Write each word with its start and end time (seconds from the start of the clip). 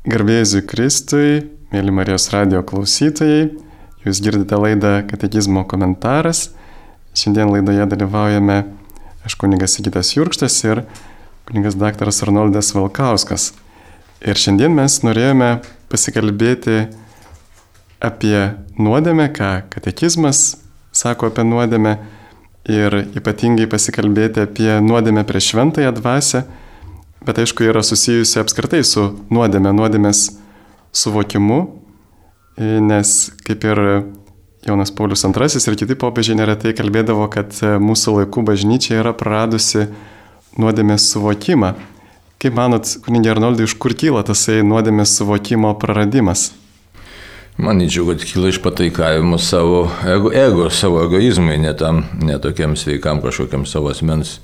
Garbėsiu 0.00 0.62
Kristui, 0.64 1.42
mėly 1.74 1.92
Marijos 1.92 2.30
radio 2.32 2.62
klausytojai, 2.64 3.50
jūs 4.00 4.20
girdite 4.24 4.56
laidą 4.56 5.02
Katekizmo 5.04 5.66
komentaras. 5.68 6.54
Šiandien 7.12 7.50
laidoje 7.52 7.84
dalyvaujame 7.90 8.56
aš 9.28 9.36
kunigas 9.36 9.74
Sigitas 9.76 10.14
Jurkštas 10.14 10.56
ir 10.64 10.80
kunigas 11.44 11.76
daktaras 11.76 12.22
Arnoldas 12.24 12.72
Valkauskas. 12.72 13.50
Ir 14.24 14.40
šiandien 14.40 14.72
mes 14.72 14.96
norėjome 15.04 15.50
pasikalbėti 15.92 16.78
apie 18.00 18.38
nuodėmę, 18.80 19.28
ką 19.36 19.50
katekizmas 19.68 20.62
sako 20.96 21.28
apie 21.28 21.44
nuodėmę 21.44 21.98
ir 22.72 23.02
ypatingai 23.20 23.68
pasikalbėti 23.68 24.48
apie 24.48 24.72
nuodėmę 24.80 25.28
prieš 25.28 25.52
šventąją 25.52 25.92
dvasę 26.00 26.46
bet 27.26 27.38
aišku 27.38 27.66
yra 27.68 27.82
susijusi 27.84 28.40
apskritai 28.40 28.82
su 28.86 29.10
nuodėme, 29.32 29.72
nuodėmės 29.76 30.26
suvokimu, 30.96 31.60
nes 32.60 33.14
kaip 33.46 33.64
ir 33.68 33.82
Jonas 34.66 34.92
Paulius 34.92 35.24
II 35.24 35.60
ir 35.72 35.76
kiti 35.80 35.96
popiežiai 35.96 36.36
neretai 36.36 36.74
kalbėdavo, 36.76 37.28
kad 37.32 37.54
mūsų 37.80 38.18
laikų 38.20 38.44
bažnyčia 38.44 38.98
yra 39.00 39.14
praradusi 39.16 39.86
nuodėmės 40.60 41.08
suvokimą. 41.12 41.74
Kaip 42.40 42.56
manot, 42.56 42.88
kunigė 43.04 43.34
Arnoldai, 43.34 43.66
iš 43.68 43.76
kur 43.80 43.92
kyla 43.96 44.24
tasai 44.24 44.60
nuodėmės 44.64 45.12
suvokimo 45.18 45.74
praradimas? 45.80 46.50
Manyčiau, 47.60 48.06
kad 48.08 48.22
kyla 48.24 48.48
iš 48.48 48.60
pataikavimo 48.64 49.36
savo 49.40 49.82
ego, 50.08 50.32
ego 50.32 50.68
savo 50.72 51.02
egoizmui, 51.04 51.58
ne, 51.60 51.74
tam, 51.76 52.06
ne 52.24 52.38
tokiam 52.40 52.76
sveikam 52.80 53.20
kažkokiam 53.24 53.66
savo 53.68 53.92
asmens 53.92 54.38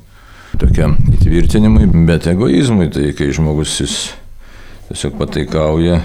tokiam 0.60 0.96
įtvirtinimui, 1.12 1.88
bet 2.08 2.28
egoizmui, 2.30 2.88
tai 2.92 3.10
kai 3.16 3.30
žmogus 3.34 3.74
jis 3.82 3.96
tiesiog 4.88 5.16
pataikauja. 5.20 6.00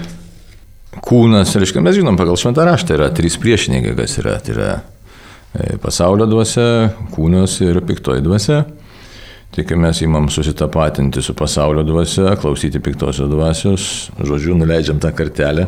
Kūnas, 1.02 1.54
reiškia, 1.56 1.80
mes 1.84 1.96
žinom, 1.96 2.18
pagal 2.20 2.36
šventą 2.40 2.66
raštą 2.68 2.98
yra 2.98 3.08
trys 3.16 3.38
priešininkai, 3.40 3.94
kas 3.96 4.18
yra. 4.20 4.36
Tai 4.44 4.54
yra 4.54 4.70
e, 4.76 5.78
pasaulio 5.80 6.26
dvasia, 6.28 6.66
kūnas 7.14 7.56
ir 7.64 7.80
piktoji 7.88 8.24
dvasia. 8.24 8.64
Tai 9.52 9.64
kai 9.68 9.76
mes 9.76 9.98
įmam 10.04 10.30
susitapatinti 10.32 11.20
su 11.24 11.34
pasaulio 11.36 11.84
dvasia, 11.84 12.34
klausyti 12.40 12.80
piktosios 12.80 13.28
dvasios, 13.28 13.88
žodžiu, 14.16 14.56
nuleidžiam 14.56 15.00
tą 15.00 15.10
kartelę, 15.16 15.66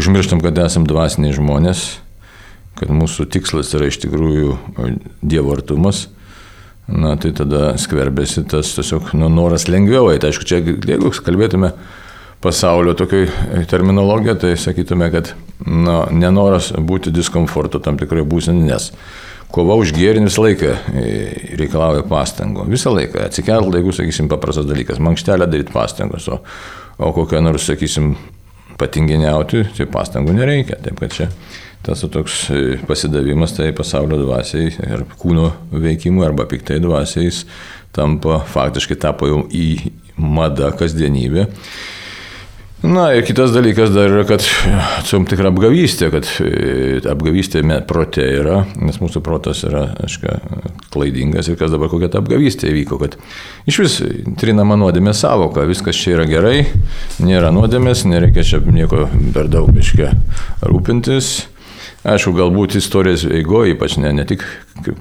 užmirštam, 0.00 0.40
kad 0.44 0.56
esam 0.64 0.86
dvasiniai 0.88 1.36
žmonės, 1.36 1.82
kad 2.80 2.92
mūsų 2.92 3.28
tikslas 3.28 3.74
yra 3.76 3.90
iš 3.90 4.00
tikrųjų 4.04 4.56
Dievo 5.20 5.52
artumas 5.52 6.06
na 6.88 7.14
tai 7.20 7.32
tada 7.36 7.72
skverbėsi 7.80 8.46
tas 8.48 8.72
tiesiog 8.76 9.12
nu, 9.18 9.28
noras 9.32 9.68
lengviau 9.68 10.08
eiti. 10.12 10.30
Aišku, 10.30 10.46
čia 10.48 10.60
jeigu 10.62 11.12
kalbėtume 11.24 11.72
pasaulio 12.42 12.94
tokiai 12.96 13.64
terminologija, 13.68 14.36
tai 14.38 14.54
sakytume, 14.60 15.10
kad 15.12 15.32
nu, 15.66 16.00
nenoras 16.14 16.70
būti 16.72 17.12
diskomforto 17.14 17.82
tam 17.82 17.98
tikrai 18.00 18.24
būsenį, 18.28 18.64
nes 18.70 18.92
kova 19.52 19.78
už 19.80 19.92
gėrį 19.96 20.24
visą 20.26 20.44
laiką 20.44 20.72
e, 20.72 21.04
reikalauja 21.60 22.04
pastangų. 22.08 22.68
Visą 22.70 22.92
laiką 22.94 23.24
atsikelt, 23.26 23.72
jeigu, 23.74 23.94
sakysim, 23.96 24.28
paprastas 24.30 24.68
dalykas, 24.68 25.00
mankštelę 25.02 25.48
daryti 25.50 25.74
pastangos, 25.74 26.28
o, 26.32 26.40
o 27.00 27.12
kokią 27.16 27.42
nors, 27.44 27.66
sakysim, 27.68 28.12
patinginiauti, 28.78 29.64
tai 29.76 29.88
pastangų 29.90 30.36
nereikia. 30.36 30.78
Taip 30.84 31.00
kad 31.02 31.14
čia 31.16 31.30
tas 31.82 32.04
toks 32.12 32.48
e, 32.50 32.62
pasidavimas 32.88 33.54
tai 33.56 33.70
pasaulio 33.76 34.18
dvasiai 34.22 34.72
ir 34.72 35.04
kūno 35.20 35.50
veikimui 35.72 36.26
arba 36.26 36.48
piktai 36.50 36.80
dvasiai 36.82 37.30
tampa, 37.96 38.42
faktiškai 38.46 38.98
tapo 39.00 39.28
jau 39.30 39.44
į 39.50 39.68
madą 40.18 40.72
kasdienybę. 40.76 41.46
Na 42.78 43.08
ir 43.10 43.24
kitas 43.26 43.50
dalykas 43.50 43.90
dar 43.90 44.06
yra, 44.06 44.22
kad 44.22 44.44
su 45.02 45.18
tikra 45.26 45.50
apgavystė, 45.50 46.12
kad 46.14 46.28
e, 46.44 47.00
apgavystė 47.10 47.64
prote 47.90 48.22
yra, 48.22 48.60
nes 48.78 49.00
mūsų 49.02 49.22
protas 49.26 49.64
yra, 49.66 49.88
aišku, 50.06 50.36
klaidingas 50.94 51.50
ir 51.50 51.58
kas 51.58 51.74
dabar 51.74 51.90
kokia 51.90 52.06
ta 52.12 52.22
apgavystė 52.22 52.70
įvyko, 52.70 53.00
kad 53.02 53.18
iš 53.66 53.80
vis 53.82 53.98
trinama 54.38 54.78
nuodėmė 54.78 55.10
savoka, 55.10 55.66
viskas 55.66 55.98
čia 55.98 56.14
yra 56.20 56.28
gerai, 56.30 56.56
nėra 57.18 57.50
nuodėmės, 57.56 58.04
nereikia 58.06 58.46
čia 58.46 58.62
nieko 58.62 59.08
per 59.34 59.50
daug, 59.50 59.74
aiškiai, 59.74 60.14
rūpintis 60.70 61.48
Aišku, 62.08 62.32
galbūt 62.36 62.78
istorijos 62.78 63.26
eigoje, 63.26 63.74
ypač 63.74 63.98
ne, 64.00 64.12
ne 64.16 64.24
tik 64.28 64.44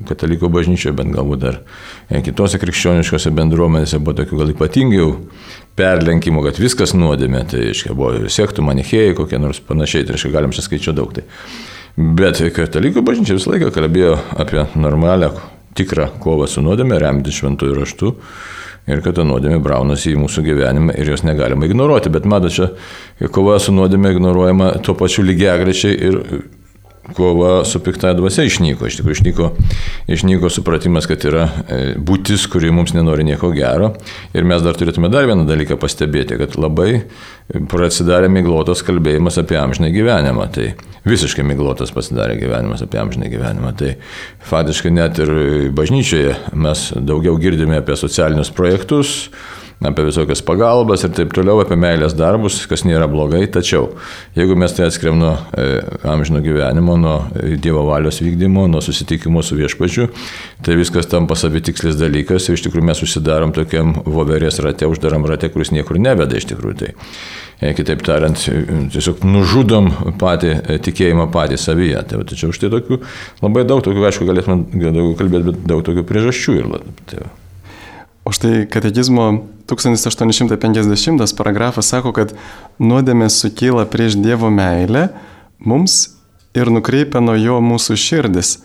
katalikų 0.09 0.49
bažnyčioje, 0.51 0.95
bet 0.97 1.11
galbūt 1.13 1.43
dar 1.43 1.59
kitose 2.25 2.59
krikščioniškose 2.59 3.31
bendruomenėse 3.37 4.01
buvo 4.01 4.17
tokių 4.17 4.41
gal 4.41 4.51
ypatingiau 4.51 5.13
perlenkimų, 5.77 6.43
kad 6.47 6.59
viskas 6.59 6.95
nuodėmė, 6.97 7.45
tai 7.51 7.69
aiškiai 7.71 7.95
buvo 7.95 8.31
sektų 8.33 8.65
manichėjai 8.65 9.15
kokie 9.19 9.39
nors 9.39 9.61
panašiai, 9.63 10.07
tai 10.07 10.17
aiškiai 10.17 10.33
galim 10.33 10.55
čia 10.55 10.65
skaičiuoti 10.65 10.97
daug. 10.97 11.13
Tai. 11.15 11.23
Bet 11.97 12.41
katalikų 12.57 13.05
bažnyčia 13.05 13.37
visą 13.37 13.53
laiką 13.53 13.71
kalbėjo 13.77 14.17
apie 14.41 14.67
normalią, 14.75 15.31
tikrą 15.77 16.11
kovą 16.23 16.49
su 16.49 16.65
nuodėmė, 16.65 16.99
remtis 17.01 17.39
šventųjų 17.39 17.77
raštų 17.77 18.13
ir 18.87 19.01
kad 19.05 19.17
ta 19.19 19.25
nuodėmė 19.27 19.59
braunasi 19.63 20.13
į 20.13 20.19
mūsų 20.21 20.43
gyvenimą 20.45 20.95
ir 20.97 21.11
jos 21.11 21.23
negalima 21.27 21.67
ignoruoti. 21.67 22.11
Bet 22.13 22.27
matot, 22.29 22.53
čia 22.55 23.31
kova 23.33 23.57
su 23.61 23.75
nuodėmė 23.75 24.13
ignoruojama 24.15 24.71
tuo 24.85 24.95
pačiu 24.97 25.25
lygiagrečiai 25.27 25.97
ir 26.09 26.21
kova 27.15 27.65
su 27.65 27.79
pikta 27.83 28.13
dvasia 28.17 28.45
išnyko. 28.47 28.87
Iš 28.87 28.99
tikrųjų 28.99 29.17
išnyko, 29.17 29.49
išnyko 30.11 30.51
supratimas, 30.51 31.07
kad 31.09 31.23
yra 31.27 31.47
e, 31.47 31.79
būtis, 31.97 32.47
kuri 32.51 32.71
mums 32.73 32.93
nenori 32.95 33.25
nieko 33.27 33.51
gero. 33.55 33.93
Ir 34.35 34.47
mes 34.47 34.63
dar 34.65 34.77
turėtume 34.77 35.11
dar 35.13 35.27
vieną 35.29 35.47
dalyką 35.47 35.79
pastebėti, 35.81 36.39
kad 36.39 36.57
labai 36.59 37.03
prasidarė 37.71 38.29
miglotas 38.31 38.83
kalbėjimas 38.87 39.39
apie 39.39 39.59
amžinę 39.59 39.91
gyvenimą. 39.95 40.49
Tai 40.55 40.71
visiškai 41.07 41.45
miglotas 41.47 41.93
pasidarė 41.95 42.37
gyvenimas 42.41 42.83
apie 42.83 42.99
amžinę 43.01 43.31
gyvenimą. 43.31 43.73
Tai 43.79 43.93
faktiškai 44.49 44.91
net 44.95 45.21
ir 45.23 45.31
bažnyčioje 45.77 46.35
mes 46.57 46.89
daugiau 46.97 47.37
girdime 47.41 47.79
apie 47.79 47.95
socialinius 47.99 48.51
projektus, 48.55 49.29
apie 49.85 50.07
visokias 50.07 50.41
pagalbas 50.41 51.03
ir 51.05 51.13
taip 51.13 51.33
toliau, 51.37 51.59
apie 51.61 51.77
meilės 51.77 52.15
darbus, 52.17 52.59
kas 52.69 52.83
nėra 52.87 53.05
blogai. 53.11 53.43
Tačiau 53.53 53.91
jeigu 54.37 54.57
mes 54.57 54.73
tai 54.73 54.87
atskiriam 54.87 55.19
nuo 55.21 55.33
e, 55.53 55.81
amžino 56.09 56.41
gyvenimo, 56.45 56.97
nuo 56.97 57.17
Dievo 57.61 57.83
valios 57.87 58.21
vykdymo, 58.23 58.65
nuo 58.71 58.81
susitikimo 58.81 59.43
su 59.45 59.57
viešpačiu, 59.59 60.09
tai 60.65 60.77
viskas 60.79 61.09
tampa 61.11 61.37
savitikslis 61.37 61.99
dalykas 61.99 62.49
ir 62.49 62.57
iš 62.57 62.65
tikrųjų 62.65 62.89
mes 62.89 63.03
susidarom 63.03 63.53
tokiam 63.53 63.93
voverės 64.05 64.61
rate, 64.65 64.89
uždaram 64.89 65.27
rate, 65.29 65.51
kuris 65.53 65.73
niekur 65.75 66.01
neveda 66.01 66.39
iš 66.39 66.49
tikrųjų. 66.53 66.79
Tai. 66.81 66.93
E, 67.57 67.71
kitaip 67.73 68.03
tariant, 68.05 68.37
tiesiog 68.93 69.23
nužudom 69.25 69.89
patį 70.21 70.53
e, 70.57 70.77
tikėjimą 70.85 71.29
patį 71.33 71.57
savyje. 71.61 72.03
Tai, 72.09 72.21
tačiau 72.29 72.53
štai 72.53 72.69
tokių 72.73 73.01
labai 73.41 73.65
daug 73.65 73.81
tokių, 73.85 74.05
aišku, 74.09 74.29
galėtume 74.29 74.63
daugiau 74.73 75.17
kalbėti, 75.17 75.51
bet 75.51 75.67
daug 75.69 75.85
tokių 75.85 76.05
priežasčių 76.05 76.57
ir. 76.61 76.69
Tai, 77.09 77.27
O 78.27 78.31
štai 78.31 78.67
katekizmo 78.67 79.47
1850 79.65 81.35
paragrafas 81.37 81.87
sako, 81.87 82.11
kad 82.11 82.33
nuodėmė 82.75 83.29
sukyla 83.31 83.85
prieš 83.87 84.19
Dievo 84.19 84.51
meilę 84.51 85.15
mums 85.63 86.11
ir 86.51 86.67
nukreipia 86.67 87.23
nuo 87.23 87.39
jo 87.39 87.63
mūsų 87.63 87.95
širdis. 87.95 88.59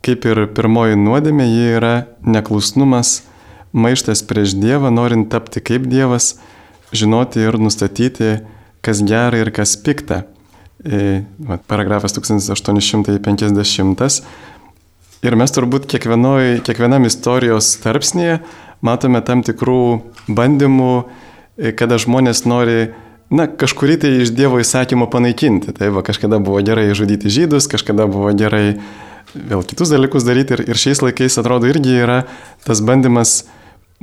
Kaip 0.00 0.24
ir 0.24 0.48
pirmoji 0.56 0.96
nuodėmė, 0.96 1.44
ji 1.44 1.76
yra 1.76 2.08
neklusnumas, 2.24 3.28
maištas 3.76 4.24
prieš 4.24 4.56
Dievą, 4.56 4.88
norint 4.88 5.28
tapti 5.28 5.60
kaip 5.60 5.84
Dievas, 5.84 6.40
žinoti 6.96 7.44
ir 7.44 7.60
nustatyti, 7.60 8.40
kas 8.80 9.04
gera 9.04 9.44
ir 9.44 9.52
kas 9.52 9.76
pikta. 9.84 10.24
E, 10.80 11.28
paragrafas 11.68 12.16
1850. 12.16 14.24
Ir 15.24 15.32
mes 15.40 15.52
turbūt 15.56 15.88
kiekvienam 15.92 17.04
istorijos 17.04 17.76
tarpsnėje 17.84 18.40
matome 18.84 19.22
tam 19.24 19.42
tikrų 19.46 19.80
bandymų, 20.28 20.92
e, 21.56 21.72
kada 21.76 21.98
žmonės 22.00 22.44
nori, 22.48 22.92
na, 23.32 23.48
kažkurį 23.48 23.98
tai 24.04 24.12
iš 24.22 24.34
Dievo 24.36 24.60
įsakymo 24.62 25.08
panaikinti. 25.10 25.74
Tai 25.76 25.90
va, 25.96 26.04
kažkada 26.06 26.40
buvo 26.44 26.60
gerai 26.64 26.90
žudyti 26.94 27.32
žydus, 27.32 27.70
kažkada 27.70 28.06
buvo 28.10 28.32
gerai 28.36 28.78
vėl 29.34 29.64
kitus 29.66 29.90
dalykus 29.90 30.26
daryti 30.26 30.58
ir, 30.58 30.64
ir 30.70 30.78
šiais 30.78 31.02
laikais 31.02 31.40
atrodo 31.40 31.68
irgi 31.70 31.98
yra 32.04 32.22
tas 32.66 32.82
bandymas 32.84 33.42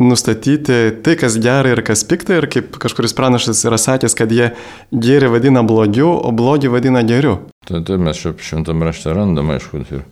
nustatyti 0.02 0.78
tai, 1.04 1.16
kas 1.20 1.38
gerai 1.42 1.76
ir 1.76 1.84
kas 1.86 2.04
pikta 2.08 2.40
ir 2.40 2.48
kaip 2.52 2.78
kažkuris 2.82 3.14
pranašas 3.18 3.62
yra 3.68 3.78
sakęs, 3.82 4.16
kad 4.18 4.32
jie 4.34 4.52
gėrį 4.92 5.32
vadina 5.36 5.64
blogiu, 5.68 6.10
o 6.10 6.32
blogį 6.36 6.72
vadina 6.74 7.04
geriu. 7.06 7.42
Tada 7.68 8.00
mes 8.02 8.18
šimtam 8.18 8.84
rašte 8.88 9.14
randam, 9.14 9.52
aišku, 9.54 9.84
ir 9.84 10.06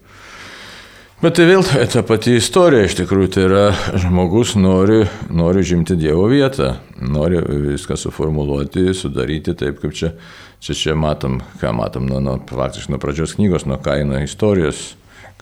Bet 1.19 1.36
tai 1.36 1.50
vėl 1.50 1.66
ta 1.92 2.00
pati 2.07 2.38
istorija, 2.39 2.86
iš 2.88 2.94
tikrųjų, 3.01 3.30
tai 3.36 3.42
yra 3.44 3.63
žmogus 4.00 4.54
nori, 4.56 5.01
nori 5.27 5.66
žimti 5.68 5.98
Dievo 6.00 6.30
vietą, 6.31 6.77
nori 6.95 7.42
viską 7.66 7.98
suformuoluoti, 8.00 8.86
sudaryti 8.95 9.51
taip, 9.60 9.81
kaip 9.81 9.98
čia, 10.00 10.13
čia, 10.63 10.77
čia 10.80 10.95
matom, 10.95 11.42
ką 11.60 11.74
matom, 11.75 12.07
nuo, 12.07 12.21
nuo, 12.24 12.38
faktiškai 12.48 12.95
nuo 12.95 13.01
pradžios 13.04 13.36
knygos, 13.36 13.68
nuo 13.68 13.75
Kaino 13.83 14.16
istorijos, 14.24 14.94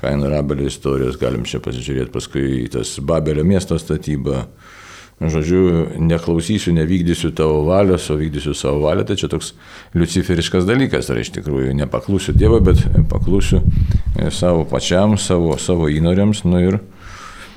Kaino 0.02 0.26
ir 0.32 0.34
Abelio 0.40 0.66
istorijos, 0.66 1.20
galim 1.22 1.46
čia 1.46 1.62
pasižiūrėti 1.62 2.10
paskui 2.16 2.66
tas 2.74 2.96
Babelio 2.98 3.46
miesto 3.46 3.78
statyba, 3.78 4.48
žodžiu, 5.22 5.98
neklausysiu, 5.98 6.74
nevykdysiu 6.78 7.32
tavo 7.34 7.64
valios, 7.66 8.06
o 8.14 8.18
vykdysiu 8.20 8.54
savo 8.54 8.84
valią, 8.86 9.06
tai 9.08 9.18
čia 9.18 9.30
toks 9.32 9.56
luciferiškas 9.98 10.68
dalykas, 10.70 11.10
ar 11.10 11.22
iš 11.22 11.32
tikrųjų 11.40 11.74
nepaklusiu 11.80 12.36
Dievui, 12.38 12.62
bet 12.62 12.84
paklusiu 13.10 13.64
e, 14.14 14.30
savo 14.30 14.68
pačiam, 14.70 15.18
savo, 15.18 15.56
savo 15.58 15.90
įnoriams. 15.90 16.44
Nu 16.46 16.62
ir, 16.62 16.78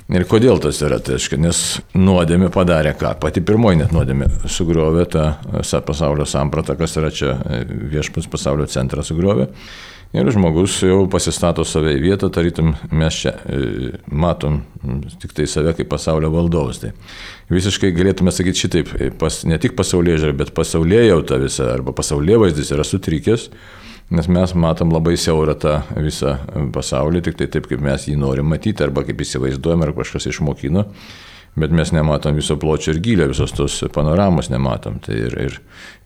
ir 0.09 0.25
kodėl 0.31 0.63
tas 0.65 0.81
yra, 0.87 1.03
tai 1.05 1.19
aišku, 1.19 1.37
nes 1.37 1.63
nuodėmė 1.93 2.49
padarė 2.55 2.95
ką? 2.97 3.13
Pati 3.21 3.45
pirmoji 3.45 3.83
net 3.83 3.93
nuodėmė 3.93 4.31
sugriovė 4.49 5.05
tą 5.13 5.29
pasaulio 5.85 6.25
sampratą, 6.25 6.79
kas 6.81 6.97
yra 6.97 7.13
čia 7.13 7.37
e, 7.37 7.63
viešpats 7.93 8.31
pasaulio 8.33 8.71
centrą 8.73 9.05
sugriovė. 9.05 9.51
Ir 10.11 10.27
žmogus 10.35 10.81
jau 10.83 11.05
pasistato 11.07 11.63
save 11.63 11.93
į 11.95 12.01
vietą, 12.03 12.33
tarytum 12.35 12.73
mes 12.91 13.15
čia 13.15 13.31
e, 13.47 13.91
matom 14.11 14.57
tik 15.23 15.37
tai 15.39 15.47
save 15.47 15.77
kaip 15.79 15.87
pasaulio 15.93 16.33
valdovas. 16.35 16.81
Tai 16.83 16.91
visiškai 17.55 17.93
galėtume 17.95 18.35
sakyti 18.35 18.65
šitaip, 18.65 18.91
e, 18.99 19.13
pas, 19.15 19.45
ne 19.47 19.59
tik 19.63 19.77
pasaulyje 19.79 20.25
žiūrė, 20.25 20.35
bet 20.43 20.51
pasaulyje 20.57 21.05
jau 21.13 21.21
ta 21.31 21.39
visa, 21.39 21.69
arba 21.77 21.95
pasaulyje 21.95 22.41
vaizdis 22.43 22.75
yra 22.75 22.87
sutrikęs, 22.89 23.47
nes 24.11 24.31
mes 24.35 24.57
matom 24.59 24.91
labai 24.91 25.15
siaurą 25.15 25.55
tą 25.63 25.77
visą 25.95 26.41
pasaulį, 26.75 27.23
tik 27.29 27.39
tai 27.39 27.47
taip, 27.55 27.71
kaip 27.71 27.87
mes 27.87 28.11
jį 28.11 28.19
norim 28.19 28.51
matyti, 28.51 28.83
arba 28.83 29.07
kaip 29.07 29.23
įsivaizduojam, 29.23 29.87
ar 29.87 29.95
kažkas 29.95 30.27
išmokino 30.33 30.89
bet 31.59 31.73
mes 31.75 31.93
nematom 31.93 32.37
viso 32.39 32.57
pločio 32.61 32.95
ir 32.95 33.01
gylio, 33.03 33.29
visos 33.31 33.53
tos 33.57 33.79
panoramos 33.95 34.51
nematom. 34.53 35.01
Tai 35.03 35.17
ir, 35.19 35.37
ir 35.49 35.57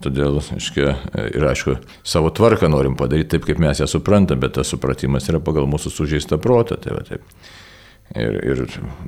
todėl, 0.05 0.38
aiškia, 0.56 0.94
ir 1.37 1.49
aišku, 1.50 1.76
savo 2.06 2.32
tvarką 2.35 2.70
norim 2.73 2.96
padaryti 2.99 3.35
taip, 3.35 3.49
kaip 3.49 3.61
mes 3.62 3.82
ją 3.82 3.88
suprantam, 3.91 4.41
bet 4.43 4.56
tas 4.58 4.73
supratimas 4.73 5.29
yra 5.31 5.43
pagal 5.44 5.69
mūsų 5.70 5.93
sužeistą 5.93 6.41
protą. 6.43 6.81
Tai 6.81 6.96
va, 6.96 7.05
taip. 7.08 7.26
Ir, 8.14 8.37
ir 8.44 8.61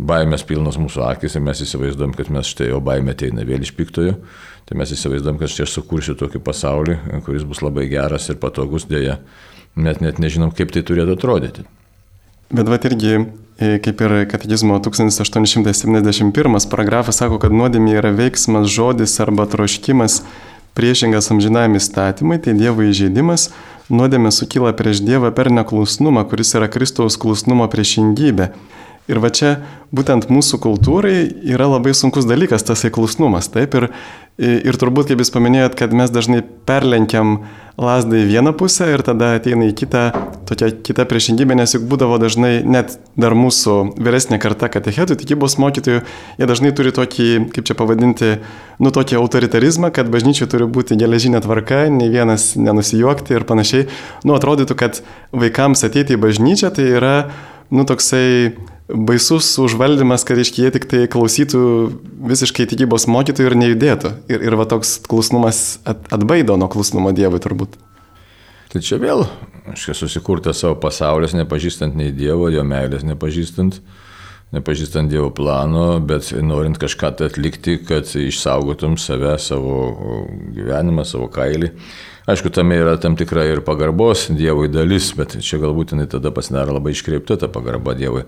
baimės 0.09 0.43
pilnas 0.49 0.79
mūsų 0.81 1.03
akis 1.05 1.37
ir 1.37 1.45
mes 1.45 1.61
įsivaizduom, 1.63 2.15
kad 2.17 2.31
mes 2.33 2.49
štai 2.49 2.71
jo 2.71 2.81
baimė 2.85 3.13
ateina 3.15 3.45
vėl 3.47 3.65
iš 3.65 3.75
piktojo. 3.77 4.17
Tai 4.67 4.79
mes 4.81 4.93
įsivaizduom, 4.97 5.39
kad 5.39 5.53
štai 5.53 5.67
aš 5.67 5.77
sukursiu 5.77 6.17
tokį 6.19 6.41
pasaulį, 6.43 6.97
kuris 7.27 7.45
bus 7.47 7.61
labai 7.63 7.87
geras 7.93 8.27
ir 8.33 8.41
patogus, 8.43 8.89
dėja, 8.91 9.21
net, 9.77 10.01
net 10.03 10.19
nežinom, 10.23 10.51
kaip 10.57 10.73
tai 10.75 10.83
turėtų 10.87 11.19
atrodyti. 11.19 11.67
Bet 12.51 12.71
va 12.71 12.81
irgi 12.89 13.19
kaip 13.57 14.01
ir 14.05 14.15
katekizmo 14.29 14.79
1871 14.85 16.69
paragrafas 16.71 17.23
sako, 17.23 17.39
kad 17.41 17.55
nuodėmė 17.57 17.97
yra 17.97 18.13
veiksmas, 18.13 18.69
žodis 18.69 19.17
arba 19.25 19.47
troškimas 19.49 20.21
priešingas 20.77 21.31
amžinajam 21.33 21.79
įstatymui, 21.79 22.37
tai 22.45 22.53
Dievo 22.59 22.85
įžeidimas, 22.85 23.49
nuodėmė 23.89 24.29
sukyla 24.35 24.75
prieš 24.77 25.01
Dievą 25.07 25.33
per 25.33 25.49
neklusnumą, 25.49 26.27
kuris 26.29 26.53
yra 26.59 26.69
Kristaus 26.69 27.17
klusnumo 27.17 27.65
priešingybė. 27.73 28.51
Ir 29.07 29.21
va 29.23 29.31
čia 29.31 29.53
būtent 29.95 30.27
mūsų 30.33 30.59
kultūrai 30.65 31.19
yra 31.47 31.69
labai 31.71 31.93
sunkus 31.95 32.27
dalykas 32.27 32.67
tas 32.67 32.83
įklusnumas, 32.89 33.47
taip, 33.55 33.77
ir, 33.79 33.87
ir 34.43 34.79
turbūt, 34.81 35.13
kaip 35.13 35.23
jūs 35.23 35.31
paminėjot, 35.31 35.77
kad 35.79 35.95
mes 35.95 36.11
dažnai 36.11 36.41
perlenkiam 36.67 37.37
lasdą 37.79 38.19
į 38.19 38.27
vieną 38.33 38.51
pusę 38.59 38.89
ir 38.91 39.05
tada 39.07 39.35
ateina 39.37 39.69
į 39.69 39.77
kitą, 39.79 40.03
tokia 40.49 40.73
kita 40.89 41.07
priešingybė, 41.07 41.55
nes 41.61 41.77
juk 41.77 41.87
būdavo 41.87 42.19
dažnai 42.19 42.65
net 42.67 42.97
dar 43.21 43.37
mūsų 43.39 43.79
vyresnė 44.01 44.41
karta 44.43 44.71
katechetų, 44.73 45.19
tikybos 45.23 45.59
mokytojų, 45.63 46.03
jie 46.41 46.49
dažnai 46.51 46.75
turi 46.75 46.91
tokį, 46.97 47.31
kaip 47.55 47.69
čia 47.69 47.79
pavadinti, 47.79 48.37
nu 48.83 48.93
tokį 48.97 49.21
autoritarizmą, 49.23 49.93
kad 49.95 50.11
bažnyčiai 50.11 50.51
turi 50.51 50.67
būti 50.67 50.99
geležinė 50.99 51.45
tvarka, 51.47 51.85
nei 51.93 52.11
vienas 52.11 52.55
nenusijuokti 52.59 53.39
ir 53.39 53.47
panašiai. 53.47 53.91
Nu, 54.27 54.35
atrodytų, 54.35 54.79
kad 54.83 55.05
vaikams 55.37 55.87
ateiti 55.87 56.17
į 56.17 56.25
bažnyčią 56.27 56.73
tai 56.75 56.89
yra, 56.97 57.19
nu, 57.71 57.85
toksai 57.87 58.57
baisus 58.89 59.49
užvaldymas, 59.59 60.25
kad 60.27 60.39
iškie 60.39 60.67
jie 60.67 60.71
tik 60.75 60.87
tai 60.91 61.03
klausytų 61.11 61.61
visiškai 62.31 62.69
tikybos 62.71 63.09
mokytojų 63.11 63.51
ir 63.51 63.59
nejudėtų. 63.63 64.13
Ir, 64.31 64.47
ir 64.47 64.57
va 64.59 64.67
toks 64.71 64.97
klusnumas 65.11 65.81
at, 65.89 66.07
atbaido 66.15 66.57
nuo 66.59 66.71
klusnumo 66.71 67.13
Dievui 67.17 67.43
turbūt. 67.43 67.77
Tai 68.71 68.83
čia 68.83 68.99
vėl, 69.03 69.25
aš 69.73 69.91
esu 69.93 70.07
susikurtas 70.07 70.61
savo 70.63 70.77
pasaulis, 70.79 71.35
nepažįstant 71.39 71.97
nei 71.99 72.13
Dievo, 72.15 72.49
jo 72.53 72.63
meilės 72.67 73.07
nepažįstant, 73.07 73.81
nepažįstant 74.55 75.11
Dievo 75.11 75.33
plano, 75.35 75.99
bet 76.03 76.31
norint 76.45 76.79
kažką 76.79 77.15
tai 77.19 77.31
atlikti, 77.31 77.81
kad 77.87 78.07
išsaugotum 78.07 78.99
save, 79.01 79.35
savo 79.43 79.97
gyvenimą, 80.55 81.07
savo 81.09 81.31
kailį. 81.33 81.73
Aišku, 82.27 82.51
tame 82.51 82.79
yra 82.83 82.97
tam 82.99 83.15
tikra 83.19 83.47
ir 83.47 83.63
pagarbos 83.67 84.29
Dievui 84.35 84.71
dalis, 84.71 85.13
bet 85.19 85.39
čia 85.47 85.59
galbūt 85.63 85.95
jinai 85.95 86.07
tada 86.11 86.35
pasidaro 86.35 86.75
labai 86.79 86.95
iškreipta 86.95 87.39
ta 87.39 87.51
pagarba 87.51 87.95
Dievui 87.99 88.27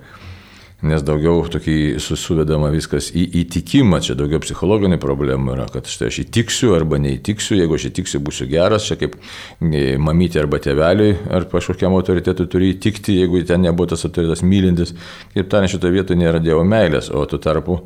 nes 0.86 1.02
daugiau 1.02 1.40
tokį 1.50 1.98
susuvedama 2.02 2.68
viskas 2.70 3.08
į 3.10 3.24
įtikimą, 3.40 3.98
čia 4.04 4.14
daugiau 4.18 4.38
psichologinė 4.44 5.00
problema 5.02 5.56
yra, 5.56 5.66
kad 5.72 5.90
štai 5.90 6.10
aš 6.12 6.20
įtiksiu 6.22 6.70
arba 6.76 7.00
neįtiksiu, 7.02 7.56
jeigu 7.58 7.74
aš 7.74 7.88
įtiksiu, 7.90 8.20
būsiu 8.22 8.46
geras, 8.50 8.86
čia 8.86 8.98
kaip 9.00 9.16
e, 9.18 9.96
mamytė 9.98 10.44
arba 10.44 10.60
tėveliai 10.62 11.16
ar 11.34 11.48
kažkokiam 11.50 11.98
autoritetui 11.98 12.46
turi 12.52 12.70
įtikti, 12.76 13.18
jeigu 13.24 13.42
ten 13.48 13.66
nebuvo 13.66 13.90
tas 13.90 14.06
autoritetas 14.06 14.44
mylintis, 14.46 14.94
kaip 15.34 15.50
ten 15.50 15.66
šitoje 15.66 15.98
vietoje 15.98 16.22
nėra 16.22 16.38
Dievo 16.44 16.62
meilės, 16.62 17.10
o 17.10 17.26
tu 17.26 17.42
tarpu 17.42 17.80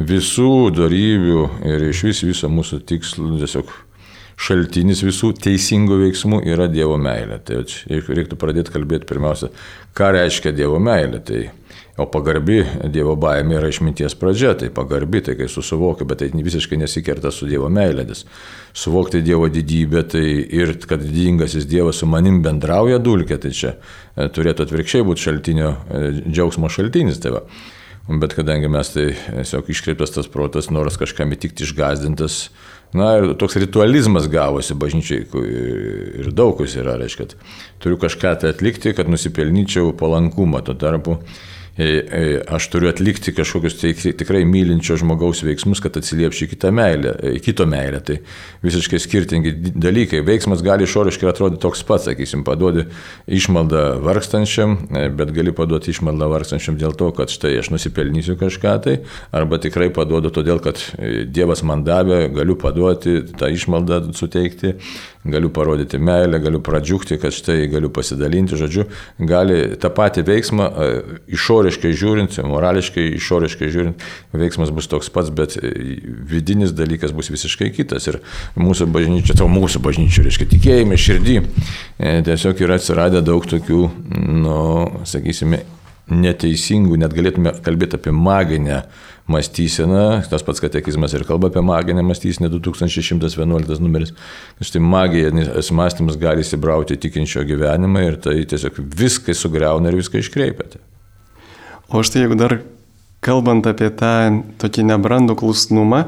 visų 0.00 0.70
darybių 0.72 1.46
ir 1.68 1.88
iš 1.90 2.04
vis 2.08 2.24
viso 2.24 2.48
mūsų 2.48 2.80
tikslų 2.88 3.36
tiesiog 3.44 3.76
šaltinis 4.40 5.02
visų 5.04 5.34
teisingų 5.44 6.00
veiksmų 6.06 6.40
yra 6.48 6.70
Dievo 6.72 6.96
meilė. 6.96 7.36
Tai 7.44 7.60
reiktų 7.90 8.40
pradėti 8.40 8.72
kalbėti 8.72 9.08
pirmiausia, 9.10 9.50
ką 9.92 10.14
reiškia 10.16 10.56
Dievo 10.56 10.80
meilė. 10.80 11.20
Tai 11.20 11.42
O 12.00 12.06
pagarbi 12.08 12.62
Dievo 12.88 13.12
baimė 13.20 13.58
yra 13.58 13.68
išminties 13.68 14.14
pradžia, 14.16 14.54
tai 14.56 14.70
pagarbi, 14.72 15.20
tai 15.24 15.34
kai 15.36 15.48
susivokia, 15.52 16.06
bet 16.08 16.22
tai 16.22 16.30
visiškai 16.32 16.78
nesikerta 16.80 17.32
su 17.34 17.48
Dievo 17.50 17.68
meilėdis. 17.72 18.22
Suvokti 18.72 19.20
Dievo 19.26 19.50
didybę, 19.52 20.06
tai 20.14 20.22
ir 20.40 20.72
kad 20.88 21.02
didingasis 21.04 21.68
Dievas 21.68 22.00
su 22.00 22.08
manim 22.08 22.40
bendrauja 22.46 23.00
dulkė, 23.04 23.36
tai 23.42 23.52
čia 23.56 23.74
e, 23.74 24.30
turėtų 24.32 24.64
atvirkščiai 24.64 25.04
būti 25.10 25.26
šaltinio, 25.26 25.74
e, 25.74 26.00
džiaugsmo 26.30 26.72
šaltinis. 26.72 27.20
Tai 27.20 27.34
va. 27.36 27.44
Bet 28.08 28.32
kadangi 28.38 28.70
mes 28.72 28.94
tai 28.94 29.10
tiesiog 29.12 29.68
iškreiptas 29.70 30.16
tas 30.16 30.30
protas, 30.32 30.70
noras 30.72 30.96
kažkam 30.98 31.36
įtikti 31.36 31.66
išgazdintas, 31.66 32.40
na 32.96 33.12
ir 33.20 33.34
toks 33.38 33.60
ritualizmas 33.60 34.24
gavosi 34.32 34.74
bažnyčiai 34.74 35.28
ir 36.24 36.32
daugus 36.34 36.74
yra, 36.80 36.96
reiškia, 36.98 37.28
turiu 37.82 38.00
kažką 38.00 38.38
tai 38.40 38.56
atlikti, 38.56 38.96
kad 38.96 39.10
nusipelnyčiau 39.12 39.92
palankumą. 40.00 40.64
Tuo 40.64 40.74
tarpu 40.80 41.20
aš 42.48 42.66
turiu 42.72 42.90
atlikti 42.90 43.32
kažkokius 43.34 43.76
tai 43.80 43.92
tikrai 43.94 44.42
mylinčio 44.48 44.96
žmogaus 45.00 45.42
veiksmus, 45.46 45.80
kad 45.80 45.96
atsiliepčiau 45.96 46.50
kitą 46.50 46.72
meilę, 46.74 47.14
e, 47.22 47.38
kito 47.40 47.66
meilę. 47.66 48.00
Tai 48.04 48.16
visiškai 48.64 49.00
skirtingi 49.00 49.52
dalykai. 49.74 50.20
Veiksmas 50.26 50.64
gali 50.66 50.84
išoriškai 50.84 51.30
atrodyti 51.30 51.62
toks 51.62 51.84
pats, 51.86 52.08
sakysim, 52.08 52.44
paduodi 52.44 52.86
išmaldą 53.30 53.84
vargstančiam, 54.04 54.76
bet 55.16 55.32
gali 55.36 55.54
paduoti 55.56 55.94
išmaldą 55.94 56.28
vargstančiam 56.32 56.78
dėl 56.80 56.96
to, 56.98 57.10
kad 57.16 57.32
štai 57.32 57.56
aš 57.60 57.70
nusipelnysiu 57.74 58.36
kažką 58.40 58.74
tai, 58.84 58.98
arba 59.32 59.60
tikrai 59.62 59.90
paduodu 59.94 60.32
todėl, 60.34 60.60
kad 60.64 60.80
Dievas 61.30 61.64
man 61.66 61.84
davė, 61.86 62.26
galiu 62.34 62.58
paduoti 62.60 63.20
tą 63.38 63.50
išmaldą 63.52 64.02
suteikti, 64.16 64.76
galiu 65.24 65.50
parodyti 65.52 65.98
meilę, 66.00 66.40
galiu 66.40 66.60
pradžiugti, 66.64 67.18
kad 67.20 67.34
štai 67.36 67.68
galiu 67.72 67.90
pasidalinti, 67.92 68.56
žodžiu, 68.58 68.86
gali 69.28 69.76
tą 69.80 69.90
patį 69.92 70.24
veiksmą 70.28 70.68
išoriškai 71.28 71.69
žiūrint, 71.78 72.36
morališkai, 72.50 73.06
išoriškai 73.16 73.70
žiūrint, 73.70 74.06
veiksmas 74.32 74.72
bus 74.74 74.90
toks 74.90 75.10
pats, 75.12 75.30
bet 75.30 75.56
vidinis 75.60 76.74
dalykas 76.76 77.14
bus 77.16 77.30
visiškai 77.30 77.70
kitas. 77.76 78.08
Ir 78.10 78.20
mūsų 78.58 78.88
bažnyčia, 78.90 79.38
tavo 79.38 79.50
mūsų 79.54 79.82
bažnyčia, 79.84 80.24
reiškia 80.26 80.48
tikėjime, 80.50 80.98
širdį, 81.00 81.36
e, 81.98 82.16
tiesiog 82.26 82.64
yra 82.66 82.80
atsiradę 82.80 83.22
daug 83.24 83.46
tokių, 83.46 83.84
nu, 84.42 84.56
sakysime, 85.08 85.64
neteisingų, 86.10 86.98
net 87.00 87.14
galėtume 87.14 87.54
kalbėti 87.64 87.98
apie 87.98 88.12
maginę 88.14 88.82
mąstyseną, 89.30 90.22
tas 90.30 90.42
pats 90.42 90.62
katekizmas 90.62 91.14
ir 91.14 91.24
kalba 91.28 91.50
apie 91.50 91.62
maginę 91.62 92.02
mąstyseną 92.02 92.50
2111 92.58 93.80
numeris. 93.80 94.12
Štai 94.60 94.82
magijos 94.82 95.70
mąstymas 95.70 96.18
gali 96.18 96.42
įsibrauti 96.42 96.98
tikinčio 96.98 97.44
gyvenimą 97.46 98.06
ir 98.08 98.18
tai 98.24 98.40
tiesiog 98.50 98.82
viską 99.02 99.34
sugriauna 99.34 99.92
ir 99.92 100.00
viską 100.02 100.24
iškreipia. 100.24 100.80
O 101.90 102.04
štai 102.06 102.24
jeigu 102.24 102.38
dar 102.38 102.60
kalbant 103.24 103.66
apie 103.66 103.90
tą 103.90 104.42
tokį 104.62 104.86
nebrandų 104.92 105.34
klusnumą, 105.40 106.04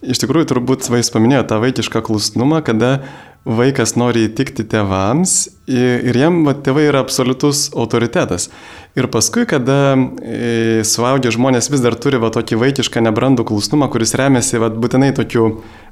iš 0.00 0.22
tikrųjų 0.22 0.48
turbūt 0.52 0.88
vais 0.92 1.10
paminėjo 1.12 1.44
tą 1.50 1.60
vaikišką 1.62 2.02
klusnumą, 2.06 2.62
kada 2.64 3.02
vaikas 3.46 3.94
nori 4.00 4.26
įtikti 4.30 4.66
tėvams 4.66 5.36
ir 5.66 6.16
jiem 6.16 6.42
va, 6.46 6.54
tėvai 6.54 6.86
yra 6.90 7.02
absoliutus 7.02 7.66
autoritetas. 7.74 8.48
Ir 8.96 9.10
paskui, 9.12 9.44
kada 9.50 9.96
e, 10.22 10.84
suaugę 10.86 11.32
žmonės 11.34 11.68
vis 11.72 11.82
dar 11.84 11.98
turi 11.98 12.20
va, 12.22 12.30
tokį 12.32 12.60
vaikišką 12.62 13.02
nebrandų 13.04 13.44
klusnumą, 13.48 13.90
kuris 13.92 14.14
remiasi 14.16 14.62
va, 14.62 14.70
būtinai 14.70 15.10
tokiu, 15.16 15.48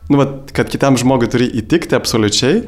nu, 0.09 0.21
va, 0.21 0.28
kad 0.54 0.71
kitam 0.73 0.97
žmogui 1.00 1.28
turi 1.33 1.49
įtikti 1.61 1.99
absoliučiai, 1.99 2.62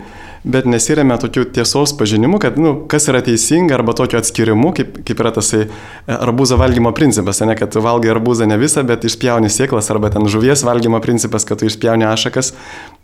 bet 0.46 0.66
nesiremia 0.68 1.16
tokiu 1.22 1.46
tiesos 1.46 1.94
pažinimu, 1.98 2.40
kad, 2.42 2.58
nu, 2.60 2.74
kas 2.90 3.08
yra 3.10 3.22
teisinga, 3.24 3.78
arba 3.78 3.94
tokiu 3.96 4.18
atskirimu, 4.18 4.74
kaip, 4.76 5.00
kaip 5.06 5.22
yra 5.22 5.32
tasai 5.38 5.62
e, 5.64 5.70
arbūzo 6.18 6.58
valgymo 6.58 6.90
principas, 6.96 7.40
ne, 7.46 7.54
kad 7.58 7.78
valgai 7.86 8.12
arbūzą 8.16 8.50
ne 8.50 8.58
visą, 8.60 8.82
bet 8.86 9.06
išpjauni 9.06 9.50
sėklas, 9.52 9.88
arba 9.94 10.10
ten 10.14 10.26
žuvies 10.30 10.66
valgymo 10.66 11.00
principas, 11.06 11.46
kad 11.46 11.62
tu 11.62 11.70
išpjauni 11.70 12.10
ašakas. 12.10 12.52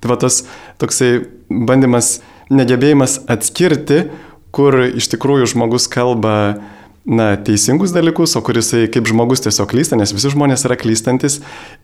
Tai 0.03 0.13
va 0.13 0.19
tas 0.27 0.43
toksai 0.83 1.15
bandymas, 1.49 2.17
negebėjimas 2.51 3.21
atskirti, 3.31 4.07
kur 4.53 4.79
iš 4.91 5.09
tikrųjų 5.15 5.53
žmogus 5.55 5.89
kalba 5.93 6.37
na, 7.05 7.33
teisingus 7.37 7.95
dalykus, 7.95 8.37
o 8.39 8.43
kuris 8.45 8.73
kaip 8.93 9.09
žmogus 9.11 9.43
tiesiog 9.45 9.71
klysta, 9.73 9.99
nes 9.99 10.13
visi 10.15 10.31
žmonės 10.33 10.67
yra 10.69 10.79
klystantis. 10.79 11.41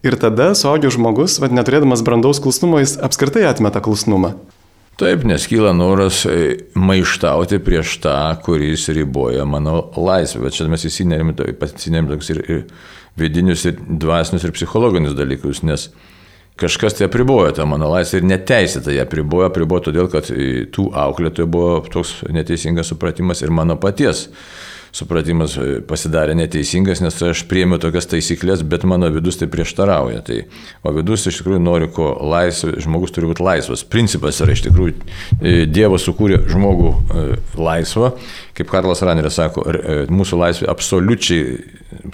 Ir 0.07 0.19
tada 0.21 0.53
suaugęs 0.59 0.99
žmogus, 0.99 1.39
vad 1.43 1.55
neturėdamas 1.55 2.05
brandaus 2.07 2.43
klusnumo, 2.43 2.81
jis 2.83 2.97
apskritai 3.03 3.47
atmeta 3.49 3.83
klusnumą. 3.85 4.37
Taip, 4.99 5.23
nes 5.23 5.45
kyla 5.47 5.71
noras 5.79 6.25
e, 6.27 6.57
maištauti 6.75 7.61
prieš 7.63 8.01
tą, 8.03 8.17
kuris 8.43 8.89
riboja 8.91 9.45
mano 9.47 9.85
laisvę. 9.95 10.43
Bet 10.49 10.57
čia 10.57 10.67
mes 10.71 10.87
įsinerėm, 10.89 11.37
ir, 12.35 12.41
ir 12.43 12.65
vidinius, 13.19 13.63
ir 13.71 13.79
dvasinius, 13.79 14.47
ir 14.49 14.55
psichologinius 14.57 15.15
dalykus, 15.19 15.63
nes 15.63 15.87
kažkas 16.59 16.99
tai 16.99 17.07
apribojo 17.07 17.53
tą 17.57 17.67
mano 17.71 17.91
laisvę 17.93 18.21
ir 18.21 18.29
neteisėtai 18.33 18.97
ją 18.97 19.07
apribojo, 19.07 19.49
apribojo 19.49 19.89
todėl, 19.89 20.09
kad 20.13 20.31
e, 20.35 20.67
tų 20.75 20.89
auklėtojų 21.07 21.51
buvo 21.51 21.75
toks 21.93 22.19
neteisingas 22.35 22.91
supratimas 22.93 23.45
ir 23.45 23.55
mano 23.55 23.79
paties 23.81 24.27
supratimas 24.95 25.57
e, 25.59 25.79
pasidarė 25.89 26.37
neteisingas, 26.39 27.03
nes 27.05 27.17
aš 27.31 27.45
priemiau 27.51 27.81
tokias 27.83 28.09
taisyklės, 28.11 28.65
bet 28.67 28.87
mano 28.89 29.11
vidus 29.13 29.39
tai 29.41 29.49
prieštarauja. 29.51 30.23
Tai, 30.27 30.41
o 30.83 30.93
vidus 30.97 31.27
iš 31.29 31.41
tikrųjų 31.41 31.63
nori, 31.63 31.91
ko 31.95 32.11
laisvas, 32.33 32.79
žmogus 32.85 33.15
turi 33.15 33.31
būti 33.31 33.45
laisvas. 33.45 33.85
Principas 33.89 34.41
yra 34.45 34.57
iš 34.57 34.65
tikrųjų, 34.69 34.95
e, 35.41 35.57
Dievas 35.69 36.07
sukūrė 36.09 36.41
žmogų 36.51 36.93
e, 36.93 37.27
laisvą, 37.59 38.13
kaip 38.59 38.71
Karlas 38.73 39.05
Raneris 39.07 39.37
sako, 39.39 39.63
mūsų 40.11 40.39
laisvė 40.41 40.67
absoliučiai, 40.73 41.59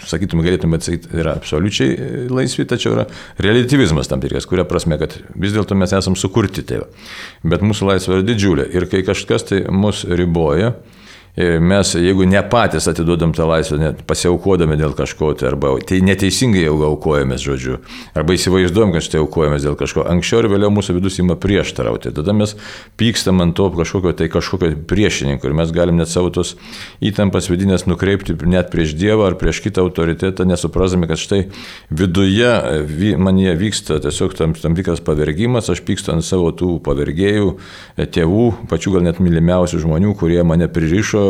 sakytume, 0.04 0.44
galėtume 0.44 0.76
atsakyti, 0.76 1.08
yra 1.16 1.38
absoliučiai 1.38 2.26
laisvi, 2.28 2.66
tačiau 2.68 2.92
yra 2.98 3.06
relativizmas 3.42 4.10
tam 4.10 4.20
tikras, 4.20 4.44
kuria 4.50 4.66
prasme, 4.68 4.98
kad 5.00 5.16
vis 5.40 5.54
dėlto 5.56 5.76
mes 5.78 5.94
esame 5.96 6.20
sukurti 6.20 6.66
tėvą. 6.68 6.90
Bet 7.48 7.64
mūsų 7.64 7.88
laisvė 7.88 8.18
yra 8.18 8.26
didžiulė 8.28 8.68
ir 8.76 8.88
kai 8.92 9.00
kažkas 9.06 9.48
tai 9.48 9.62
mus 9.72 10.04
riboja, 10.04 10.74
mes, 11.36 11.94
jeigu 11.98 12.24
ne 12.30 12.38
patys 12.46 12.86
atiduodam 12.86 13.32
tą 13.34 13.48
laisvę, 13.48 13.78
net 13.80 14.02
pasiaukodami 14.06 14.76
dėl 14.78 14.92
kažko, 14.94 15.32
tai 15.34 15.48
arba 15.48 15.72
tai 15.82 15.98
neteisingai 16.06 16.62
jau 16.62 16.76
aukojamės, 16.86 17.42
žodžiu, 17.42 17.80
arba 18.14 18.36
įsivaizduojam, 18.36 18.92
kad 18.94 19.02
štai 19.02 19.18
aukojamės 19.24 19.64
dėl 19.66 19.74
kažko, 19.80 20.04
anksčiau 20.12 20.44
ir 20.44 20.48
vėliau 20.52 20.70
mūsų 20.70 20.94
vidus 21.00 21.18
ima 21.18 21.34
prieštarauti. 21.34 22.12
Tada 22.14 22.36
mes 22.38 22.54
pykstam 23.00 23.42
ant 23.42 23.56
to 23.58 23.66
kažkokio, 23.74 24.12
tai 24.14 24.28
kažkokio 24.30 24.70
priešininko 24.86 25.50
ir 25.50 25.56
mes 25.58 25.72
galim 25.74 25.98
net 25.98 26.12
savo 26.12 26.30
tos 26.30 26.54
įtampas 27.02 27.50
vidinės 27.50 27.88
nukreipti 27.90 28.38
net 28.46 28.70
prieš 28.70 28.94
Dievą 28.94 29.26
ar 29.26 29.38
prieš 29.40 29.58
kitą 29.64 29.82
autoritetą, 29.88 30.46
nesuprasdami, 30.46 31.10
kad 31.10 31.18
štai 31.18 31.40
viduje 31.90 33.16
man 33.18 33.42
jie 33.42 33.56
vyksta 33.58 33.98
tiesiog 34.06 34.38
tam, 34.38 34.54
tam 34.54 34.78
tikras 34.78 35.02
pavergimas, 35.02 35.66
aš 35.72 35.82
pykstu 35.82 36.14
ant 36.14 36.22
savo 36.22 36.54
tų 36.54 36.76
pavergėjų, 36.86 37.50
tėvų, 38.14 38.46
pačių 38.70 38.94
gal 38.94 39.06
net 39.10 39.18
mylimiausių 39.24 39.82
žmonių, 39.82 40.14
kurie 40.20 40.38
mane 40.46 40.70
pririšo 40.70 41.23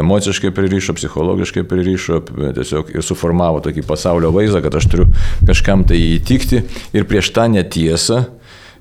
emociškai 0.00 0.52
pririšo, 0.56 0.94
psichologiškai 0.98 1.64
pririšo, 1.68 2.20
tiesiog 2.58 2.92
ir 2.94 3.06
suformavo 3.06 3.62
tokį 3.64 3.84
pasaulio 3.88 4.32
vaizdą, 4.34 4.62
kad 4.64 4.76
aš 4.80 4.90
turiu 4.92 5.08
kažkam 5.48 5.86
tai 5.88 6.00
įtikti. 6.16 6.64
Ir 6.96 7.08
prieš 7.10 7.32
tą 7.36 7.48
netiesą 7.52 8.24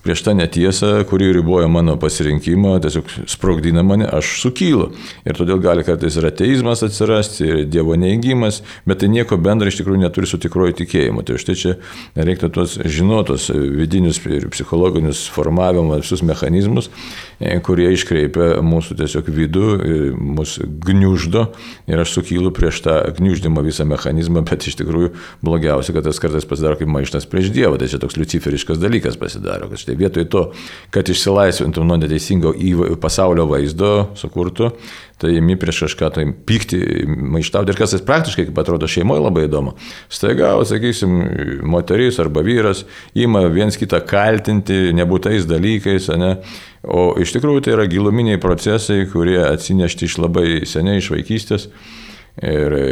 prieš 0.04 0.24
tą 0.26 0.34
netiesą, 0.38 1.04
kuri 1.10 1.32
riboja 1.34 1.68
mano 1.68 1.98
pasirinkimą, 2.00 2.78
tiesiog 2.84 3.10
sprogdina 3.30 3.84
mane, 3.84 4.08
aš 4.08 4.32
sukylu. 4.44 4.90
Ir 5.28 5.38
todėl 5.38 5.60
gali 5.64 5.84
kartais 5.88 6.18
ir 6.20 6.28
ateizmas 6.30 6.84
atsirasti, 6.86 7.48
ir 7.48 7.64
Dievo 7.70 7.98
neįgymas, 8.00 8.62
bet 8.88 9.02
tai 9.04 9.10
nieko 9.12 9.38
bendra 9.42 9.72
iš 9.72 9.80
tikrųjų 9.82 10.04
neturi 10.04 10.30
su 10.30 10.40
tikroju 10.42 10.78
tikėjimu. 10.80 11.24
Tai 11.28 11.40
štai 11.42 11.58
čia 11.60 11.76
reiktų 12.16 12.52
tuos 12.56 12.78
žinotos 12.86 13.50
vidinius 13.54 14.22
ir 14.30 14.48
psichologinius 14.54 15.26
formavimo 15.34 16.00
visus 16.00 16.24
mechanizmus, 16.26 16.90
e, 17.40 17.58
kurie 17.66 17.90
iškreipia 17.96 18.60
mūsų 18.66 19.00
tiesiog 19.02 19.30
vidų, 19.36 19.68
e, 19.76 20.00
mūsų 20.16 20.70
gniuždo 20.86 21.46
ir 21.90 22.00
aš 22.00 22.16
sukylu 22.18 22.54
prieš 22.56 22.84
tą 22.88 22.98
gniuždimo 23.20 23.64
visą 23.66 23.88
mechanizmą, 23.90 24.46
bet 24.48 24.68
iš 24.70 24.80
tikrųjų 24.80 25.12
blogiausia, 25.46 25.94
kad 25.96 26.08
tas 26.08 26.22
kartais 26.22 26.48
pasidaro 26.48 26.80
kaip 26.80 26.92
maištas 26.92 27.28
prieš 27.30 27.52
Dievą. 27.56 27.80
Tai 27.80 27.88
čia 27.92 28.00
toks 28.02 28.18
luciferiškas 28.20 28.80
dalykas 28.82 29.18
pasidaro, 29.20 29.70
kad 29.70 29.82
Tai 29.90 29.96
vietoj 29.98 30.26
to, 30.30 30.42
kad 30.94 31.10
išsilaisvintum 31.10 31.88
nuo 31.90 31.98
neteisingo 31.98 32.52
pasaulio 33.02 33.48
vaizdo 33.50 34.12
sukurtų, 34.20 34.68
tai 35.20 35.32
imi 35.40 35.56
prieš 35.60 35.82
kažką 35.88 36.10
tai 36.14 36.26
pykti, 36.30 36.78
maištauti. 37.10 37.74
Ir 37.74 37.80
kas 37.80 37.96
tas 37.96 38.04
praktiškai, 38.06 38.46
kaip 38.52 38.62
atrodo, 38.62 38.88
šeimoje 38.92 39.24
labai 39.26 39.48
įdomu. 39.48 39.74
Staiga, 40.14 40.52
sakysim, 40.70 41.16
moteris 41.66 42.22
arba 42.22 42.44
vyras 42.46 42.86
ima 43.18 43.48
viens 43.50 43.80
kitą 43.82 44.04
kaltinti 44.06 44.94
nebūtais 44.96 45.50
dalykais, 45.50 46.12
ne? 46.22 46.36
o 46.86 47.10
iš 47.20 47.34
tikrųjų 47.36 47.66
tai 47.66 47.74
yra 47.80 47.88
giluminiai 47.90 48.40
procesai, 48.40 49.08
kurie 49.10 49.42
atsinešti 49.48 50.06
iš 50.06 50.20
labai 50.22 50.48
seniai, 50.70 51.02
iš 51.02 51.10
vaikystės. 51.16 51.68
Ir 52.40 52.72
e, 52.72 52.84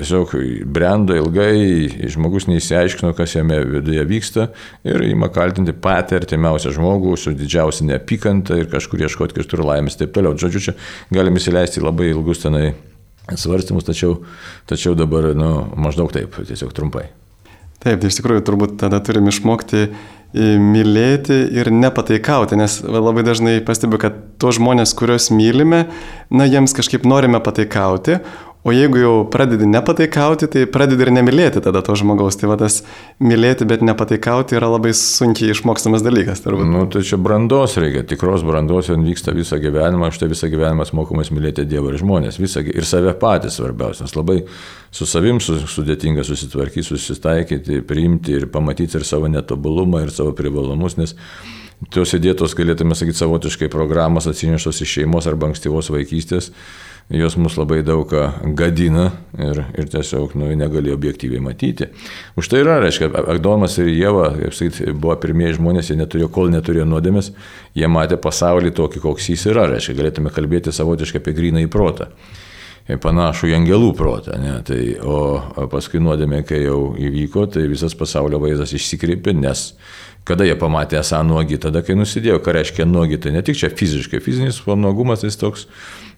tiesiog 0.00 0.32
brendo 0.74 1.14
ilgai, 1.14 1.86
žmogus 2.10 2.48
neįsiaiškino, 2.50 3.12
kas 3.14 3.36
jame 3.36 3.60
viduje 3.62 4.02
vyksta 4.08 4.48
ir 4.86 5.04
ima 5.06 5.28
kaltinti 5.30 5.70
patį 5.70 6.18
artimiausią 6.18 6.72
žmogų 6.74 7.14
su 7.22 7.34
didžiausia 7.38 7.86
neapykanta 7.86 8.58
ir 8.58 8.66
kažkur 8.72 9.04
ieškoti 9.06 9.38
kitur 9.38 9.62
laimės 9.68 9.94
ir 9.94 10.02
taip 10.02 10.16
toliau. 10.16 10.34
Žodžiu, 10.34 10.64
čia 10.64 10.74
galime 11.14 11.38
įsileisti 11.38 11.84
labai 11.84 12.10
ilgus 12.10 12.42
tenai 12.42 12.72
svarstymus, 13.30 13.86
tačiau, 13.86 14.24
tačiau 14.66 14.98
dabar 14.98 15.30
nu, 15.38 15.52
maždaug 15.78 16.10
taip, 16.14 16.34
tiesiog 16.46 16.74
trumpai. 16.74 17.06
Taip, 17.82 18.00
tai 18.00 18.10
iš 18.10 18.18
tikrųjų 18.18 18.42
turbūt 18.46 18.76
tada 18.80 18.98
turim 19.04 19.28
išmokti 19.30 19.84
e, 19.84 19.90
mylėti 20.58 21.36
ir 21.54 21.70
nepataikauti, 21.70 22.58
nes 22.58 22.80
labai 22.82 23.22
dažnai 23.26 23.60
pastebiu, 23.66 24.00
kad 24.02 24.18
tuos 24.42 24.58
žmonės, 24.58 24.94
kuriuos 24.98 25.28
mylime, 25.34 25.84
na, 26.34 26.46
jiems 26.50 26.74
kažkaip 26.74 27.06
norime 27.06 27.38
pataikauti, 27.44 28.18
O 28.66 28.72
jeigu 28.74 28.98
jau 28.98 29.10
pradedi 29.30 29.62
nepataikauti, 29.70 30.48
tai 30.50 30.64
pradedi 30.66 31.04
ir 31.06 31.12
nemylėti 31.14 31.60
tada 31.62 31.84
to 31.86 31.94
žmogaus. 31.94 32.34
Tai 32.34 32.48
va 32.50 32.56
tas 32.58 32.80
mylėti, 33.22 33.62
bet 33.70 33.84
nepataikauti 33.86 34.56
yra 34.58 34.66
labai 34.72 34.90
sunkiai 34.98 35.52
išmokstamas 35.52 36.02
dalykas. 36.02 36.42
Turbūt. 36.42 36.66
Nu, 36.72 36.80
tai 36.90 37.04
čia 37.06 37.14
brandos 37.22 37.76
reikia, 37.78 38.02
tikros 38.10 38.42
brandos, 38.46 38.88
jau 38.90 38.96
vyksta 38.98 39.36
visą 39.36 39.60
gyvenimą, 39.62 40.08
štai 40.16 40.26
visą 40.32 40.50
gyvenimą 40.50 40.88
mokomas 40.98 41.30
mylėti 41.30 41.62
Dievą 41.70 41.92
ir 41.92 42.00
žmonės, 42.00 42.40
visą, 42.42 42.64
ir 42.66 42.88
save 42.88 43.12
patys 43.20 43.60
svarbiausia, 43.60 44.08
nes 44.08 44.16
labai 44.18 44.40
su 44.90 45.06
savim 45.06 45.38
sudėtinga 45.38 46.24
susitvarkyti, 46.26 46.88
susitaikyti, 46.88 47.78
priimti 47.86 48.34
ir 48.40 48.48
pamatyti 48.50 48.98
ir 48.98 49.06
savo 49.06 49.30
netobulumą, 49.30 50.02
ir 50.08 50.10
savo 50.14 50.34
privalumus, 50.34 50.98
nes 50.98 51.14
tos 51.94 52.16
įdėtos, 52.18 52.58
galėtume 52.58 52.98
sakyti, 52.98 53.20
savotiškai 53.22 53.70
programos 53.70 54.26
atsineštos 54.26 54.82
iš 54.82 54.98
šeimos 54.98 55.30
arba 55.30 55.52
ankstyvos 55.52 55.94
vaikystės 55.94 56.50
jos 57.08 57.36
mus 57.38 57.54
labai 57.58 57.82
daug 57.86 58.06
ką 58.10 58.22
gadina 58.58 59.10
ir, 59.38 59.60
ir 59.78 59.90
tiesiog 59.92 60.34
nu, 60.38 60.48
negali 60.58 60.90
objektyviai 60.94 61.42
matyti. 61.42 61.90
Už 62.38 62.50
tai 62.50 62.64
yra, 62.64 62.80
reiškia, 62.82 63.12
Agdomas 63.30 63.78
ir 63.78 63.92
Jėva, 63.92 64.32
kaip 64.40 64.56
sakyti, 64.56 64.90
buvo 64.90 65.14
pirmieji 65.22 65.60
žmonės, 65.60 65.92
jie 65.92 66.00
neturėjo, 66.00 66.30
kol 66.34 66.50
neturėjo 66.54 66.88
nuodėmės, 66.90 67.30
jie 67.78 67.90
matė 67.90 68.18
pasaulį 68.18 68.74
tokį, 68.74 69.04
koks 69.06 69.30
jis 69.30 69.46
yra, 69.52 69.68
reiškia, 69.70 69.94
galėtume 70.00 70.34
kalbėti 70.34 70.74
savotiškai 70.74 71.22
apie 71.22 71.36
gryną 71.36 71.62
į 71.66 71.70
protą 71.72 72.10
panašų 72.86 73.48
į 73.50 73.54
angelų 73.56 73.88
protą. 73.98 74.36
Ne? 74.38 74.52
Tai, 74.66 74.78
o 75.02 75.66
paskui 75.72 75.98
nuodėmė, 75.98 76.44
kai 76.46 76.60
jau 76.62 76.92
įvyko, 76.94 77.48
tai 77.50 77.64
visas 77.66 77.96
pasaulio 77.98 78.38
vaizdas 78.38 78.76
išsikreipė, 78.78 79.34
nes 79.34 79.72
kada 80.26 80.46
jie 80.48 80.56
pamatė 80.58 81.00
esą 81.00 81.22
nuogi, 81.26 81.60
tada 81.62 81.84
kai 81.86 81.96
nusidėjo, 81.98 82.40
ką 82.42 82.56
reiškia 82.58 82.88
nuogi, 82.88 83.20
tai 83.22 83.34
ne 83.36 83.44
tik 83.46 83.58
čia 83.60 83.70
fiziškai, 83.70 84.22
fizinis 84.24 84.62
nuogumas 84.66 85.24
jis 85.26 85.38
toks 85.40 85.68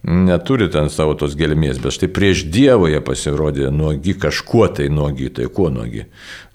neturi 0.02 0.68
ten 0.70 0.88
savo 0.92 1.14
tos 1.18 1.34
gelmės, 1.38 1.80
bet 1.82 1.96
štai 1.96 2.08
prieš 2.14 2.44
Dievą 2.52 2.88
jie 2.92 3.00
pasirodė 3.04 3.72
nuogi 3.74 4.14
kažkuo 4.18 4.68
tai 4.76 4.86
nuogi, 4.92 5.28
tai 5.34 5.48
kuo 5.50 5.68
nuogi. 5.74 6.04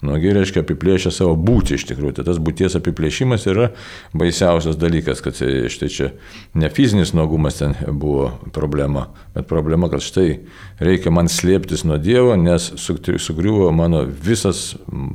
Nuogi 0.04 0.32
reiškia 0.36 0.62
apiplėšę 0.64 1.12
savo 1.14 1.36
būtį 1.40 1.76
iš 1.78 1.84
tikrųjų. 1.90 2.14
Tai 2.18 2.24
tas 2.28 2.40
būties 2.42 2.76
apiplėšimas 2.76 3.44
yra 3.48 3.70
baisiausias 4.16 4.78
dalykas, 4.80 5.20
kad 5.24 5.36
štai 5.36 5.90
čia 5.92 6.10
ne 6.56 6.70
fizinis 6.72 7.14
nuogumas 7.16 7.60
ten 7.60 7.76
buvo 7.88 8.30
problema, 8.56 9.06
bet 9.36 9.48
problema, 9.48 9.90
kad 9.92 10.04
štai 10.04 10.40
reikia 10.80 11.12
man 11.14 11.28
slėptis 11.32 11.84
nuo 11.88 12.00
Dievo, 12.00 12.34
nes 12.40 12.70
sugriuvo 12.80 13.70
mano 13.76 14.04
visas, 14.04 14.74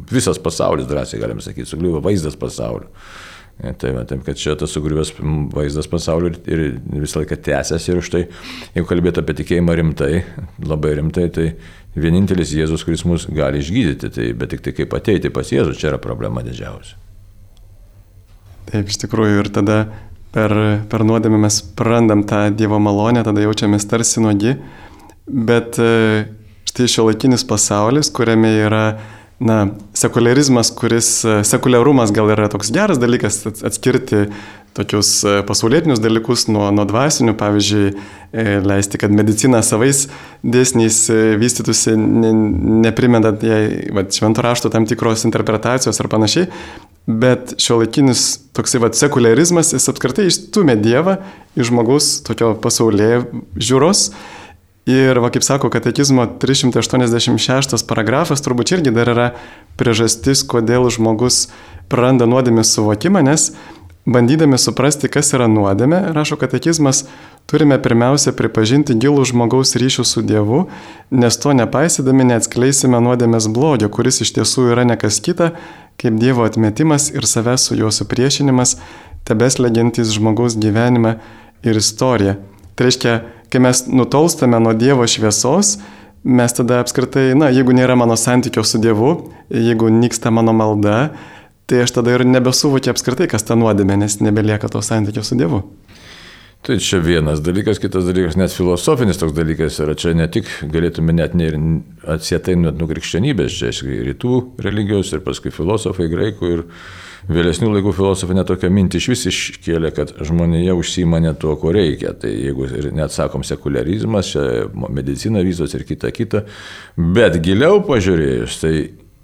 visas 0.10 0.42
pasaulis, 0.42 0.90
drąsiai 0.90 1.22
galim 1.22 1.42
sakyti, 1.42 1.70
sugriuvo 1.70 2.02
vaizdas 2.06 2.29
pasaulio. 2.40 2.92
Tai 3.60 3.90
va, 3.92 4.06
taip, 4.08 4.22
kad 4.24 4.38
čia 4.40 4.54
tas 4.56 4.72
sugriuvęs 4.72 5.18
vaizdas 5.52 5.90
pasaulio 5.92 6.32
ir 6.48 6.62
visą 6.94 7.20
laiką 7.20 7.36
tęsiasi 7.44 7.92
ir 7.92 8.00
už 8.00 8.12
tai, 8.14 8.22
jeigu 8.72 8.88
kalbėtų 8.88 9.20
apie 9.20 9.36
tikėjimą 9.42 9.76
rimtai, 9.76 10.22
labai 10.64 10.94
rimtai, 11.02 11.26
tai 11.36 11.50
vienintelis 12.00 12.54
Jėzus, 12.56 12.86
kuris 12.88 13.04
mus 13.04 13.28
gali 13.28 13.60
išgydyti, 13.60 14.14
tai, 14.16 14.30
bet 14.40 14.54
tik 14.54 14.64
tai 14.64 14.76
kaip 14.78 14.96
ateiti 14.96 15.32
pas 15.36 15.52
Jėzų, 15.52 15.76
čia 15.76 15.90
yra 15.92 16.00
problema 16.00 16.44
didžiausia. 16.46 16.96
Taip, 18.70 18.88
iš 18.88 19.02
tikrųjų, 19.04 19.44
ir 19.44 19.52
tada 19.52 19.82
per, 20.32 20.56
per 20.88 21.04
nuodėmę 21.04 21.42
mes 21.44 21.60
prarandam 21.76 22.24
tą 22.30 22.46
Dievo 22.56 22.80
malonę, 22.80 23.26
tada 23.28 23.44
jaučiamės 23.44 23.88
tarsi 23.92 24.24
nuogi, 24.24 24.56
bet 25.28 25.82
e, 25.84 26.28
štai 26.70 26.88
šio 26.96 27.10
laikinis 27.10 27.44
pasaulis, 27.50 28.12
kuriame 28.14 28.54
yra 28.62 28.84
na, 29.40 29.68
sekularizmas, 29.94 30.72
kuris, 30.76 31.24
e, 31.26 31.42
sekuliarumas 31.48 32.12
gal 32.12 32.30
yra 32.34 32.50
toks 32.52 32.72
geras 32.76 33.00
dalykas 33.00 33.46
atskirti 33.48 34.26
tokius 34.76 35.12
e, 35.24 35.40
pasaulietinius 35.48 36.02
dalykus 36.04 36.48
nuo, 36.52 36.68
nuo 36.76 36.86
dvasinių, 36.88 37.34
pavyzdžiui, 37.40 37.86
e, 38.36 38.46
leisti, 38.68 39.00
kad 39.00 39.16
medicina 39.16 39.62
savais 39.66 40.08
dėsniais 40.44 41.00
vystytųsi, 41.40 41.96
ne, 41.96 42.34
neprimedant 42.86 43.44
jai 43.44 43.64
va, 43.96 44.04
švento 44.12 44.44
rašto 44.44 44.72
tam 44.74 44.88
tikros 44.90 45.24
interpretacijos 45.28 46.00
ar 46.04 46.12
panašiai, 46.12 46.50
bet 47.10 47.56
šio 47.64 47.80
laikinis 47.80 48.26
toksai 48.56 48.84
va, 48.84 48.92
sekularizmas, 48.94 49.72
jis 49.74 49.88
apskritai 49.92 50.28
išstumė 50.30 50.76
Dievą 50.84 51.16
iš 51.56 51.72
žmogaus 51.72 52.12
tokio 52.28 52.52
pasaulyje 52.60 53.24
žiūros 53.56 54.10
Ir, 54.88 55.20
va, 55.20 55.30
kaip 55.30 55.44
sako, 55.44 55.70
katekizmo 55.70 56.26
386 56.42 57.84
paragrafas 57.90 58.42
turbūt 58.46 58.72
irgi 58.78 58.94
dar 58.96 59.12
yra 59.12 59.28
priežastis, 59.78 60.42
kodėl 60.48 60.88
žmogus 60.94 61.50
praranda 61.92 62.26
nuodėmės 62.30 62.72
suvokimą, 62.78 63.22
nes 63.28 63.52
bandydami 64.10 64.58
suprasti, 64.58 65.10
kas 65.12 65.34
yra 65.36 65.50
nuodėmė, 65.52 66.00
rašo 66.16 66.40
katekizmas, 66.40 67.04
turime 67.50 67.78
pirmiausia 67.82 68.34
pripažinti 68.38 68.96
gilų 68.98 69.28
žmogaus 69.30 69.76
ryšių 69.80 70.06
su 70.08 70.24
Dievu, 70.26 70.64
nes 71.12 71.38
to 71.38 71.54
nepaisydami 71.58 72.28
neatskleisime 72.32 73.02
nuodėmės 73.04 73.50
blogio, 73.54 73.92
kuris 73.94 74.22
iš 74.26 74.34
tiesų 74.40 74.72
yra 74.74 74.88
nekas 74.90 75.20
kita, 75.26 75.52
kaip 76.02 76.20
Dievo 76.22 76.48
atmetimas 76.48 77.10
ir 77.14 77.28
savęs 77.30 77.70
su 77.70 77.78
juo 77.78 77.92
supriešinimas, 77.94 78.78
tebeslegiantis 79.28 80.16
žmogaus 80.16 80.58
gyvenimą 80.58 81.18
ir 81.68 81.78
istoriją. 81.78 82.40
Tai 82.76 82.88
reiškia, 82.88 83.14
kai 83.50 83.62
mes 83.64 83.84
nutolstame 83.90 84.60
nuo 84.62 84.76
Dievo 84.78 85.08
šviesos, 85.10 85.78
mes 86.24 86.56
tada 86.56 86.82
apskritai, 86.84 87.32
na, 87.40 87.50
jeigu 87.54 87.74
nėra 87.76 87.96
mano 88.00 88.18
santykio 88.20 88.64
su 88.68 88.82
Dievu, 88.82 89.14
jeigu 89.54 89.92
nyksta 89.94 90.32
mano 90.34 90.54
malda, 90.56 91.10
tai 91.70 91.84
aš 91.86 91.94
tada 92.00 92.16
ir 92.16 92.26
nebesuvokiu 92.28 92.94
apskritai, 92.94 93.30
kas 93.32 93.46
ta 93.48 93.58
nuodėmė, 93.60 94.00
nes 94.04 94.20
nebelieka 94.24 94.72
to 94.72 94.82
santykio 94.86 95.24
su 95.26 95.38
Dievu. 95.40 95.64
Tai 96.66 96.76
čia 96.84 96.98
vienas 97.00 97.40
dalykas, 97.40 97.80
kitas 97.80 98.04
dalykas, 98.04 98.36
net 98.36 98.52
filosofinis 98.52 99.20
toks 99.22 99.32
dalykas 99.38 99.78
yra, 99.80 99.94
čia 99.96 100.12
ne 100.18 100.26
tik 100.28 100.50
galėtume 100.74 101.16
net 101.16 101.38
ne 101.40 101.46
ir 101.48 101.56
atsietai 102.18 102.58
nuo 102.60 102.90
krikščionybės, 102.90 103.56
čia 103.62 103.72
rytų 104.10 104.42
religijos 104.66 105.14
ir 105.16 105.24
paskui 105.24 105.54
filosofai, 105.56 106.10
graikų 106.12 106.52
ir 106.58 106.66
vėlesnių 107.28 107.74
laikų 107.76 107.94
filosofai 107.98 108.38
netokią 108.38 108.70
mintį 108.74 109.02
iš 109.02 109.10
vis 109.12 109.26
iškėlė, 109.32 109.92
kad 109.96 110.14
žmonėje 110.26 110.78
užsima 110.78 111.20
ne 111.24 111.34
tuo, 111.40 111.58
ko 111.60 111.74
reikia. 111.76 112.14
Tai 112.20 112.32
jeigu 112.32 112.70
net 112.96 113.16
sakom 113.16 113.44
sekularizmas, 113.48 114.36
medicina 114.90 115.44
vyzos 115.46 115.76
ir 115.76 115.86
kita 115.90 116.14
kita, 116.16 116.46
bet 116.96 117.40
giliau 117.44 117.82
pažiūrėjus, 117.86 118.60
tai 118.64 118.74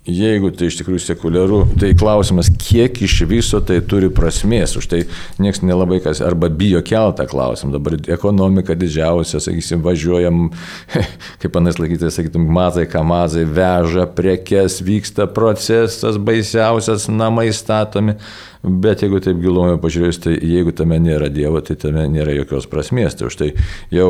jeigu 0.05 0.51
tai 0.53 0.69
iš 0.69 0.77
tikrųjų 0.79 1.01
sekuliaru, 1.01 1.59
tai 1.81 1.91
klausimas, 1.97 2.51
kiek 2.61 2.99
iš 3.05 3.17
viso 3.29 3.59
tai 3.65 3.79
turi 3.89 4.11
prasmės. 4.13 4.75
Už 4.77 4.87
tai 4.91 5.01
niekas 5.41 5.63
nelabai 5.65 5.99
kas 6.03 6.21
arba 6.25 6.49
bijo 6.49 6.81
keltą 6.85 7.25
klausimą. 7.29 7.73
Dabar 7.75 7.97
ekonomika 8.13 8.77
didžiausia, 8.77 9.41
sakysim, 9.43 9.81
važiuojam, 9.85 10.49
kaip 11.41 11.55
panas 11.55 11.81
laikyti, 11.81 12.11
sakytum, 12.13 12.45
mazai, 12.53 12.85
kamazai, 12.89 13.47
veža 13.49 14.05
prekes, 14.15 14.79
vyksta 14.85 15.27
procesas 15.33 16.21
baisiausias, 16.21 17.09
namai 17.09 17.49
statomi. 17.55 18.19
Bet 18.65 19.03
jeigu 19.03 19.19
taip 19.21 19.37
gilumoje 19.37 19.77
pažiūrėjus, 19.83 20.17
tai 20.23 20.31
jeigu 20.41 20.71
tame 20.73 20.97
nėra 21.01 21.27
Dievo, 21.29 21.59
tai 21.61 21.75
tame 21.77 22.07
nėra 22.09 22.33
jokios 22.33 22.65
prasmės. 22.69 23.13
Tai 23.17 23.27
už 23.29 23.35
tai 23.37 23.49
jau 23.93 24.07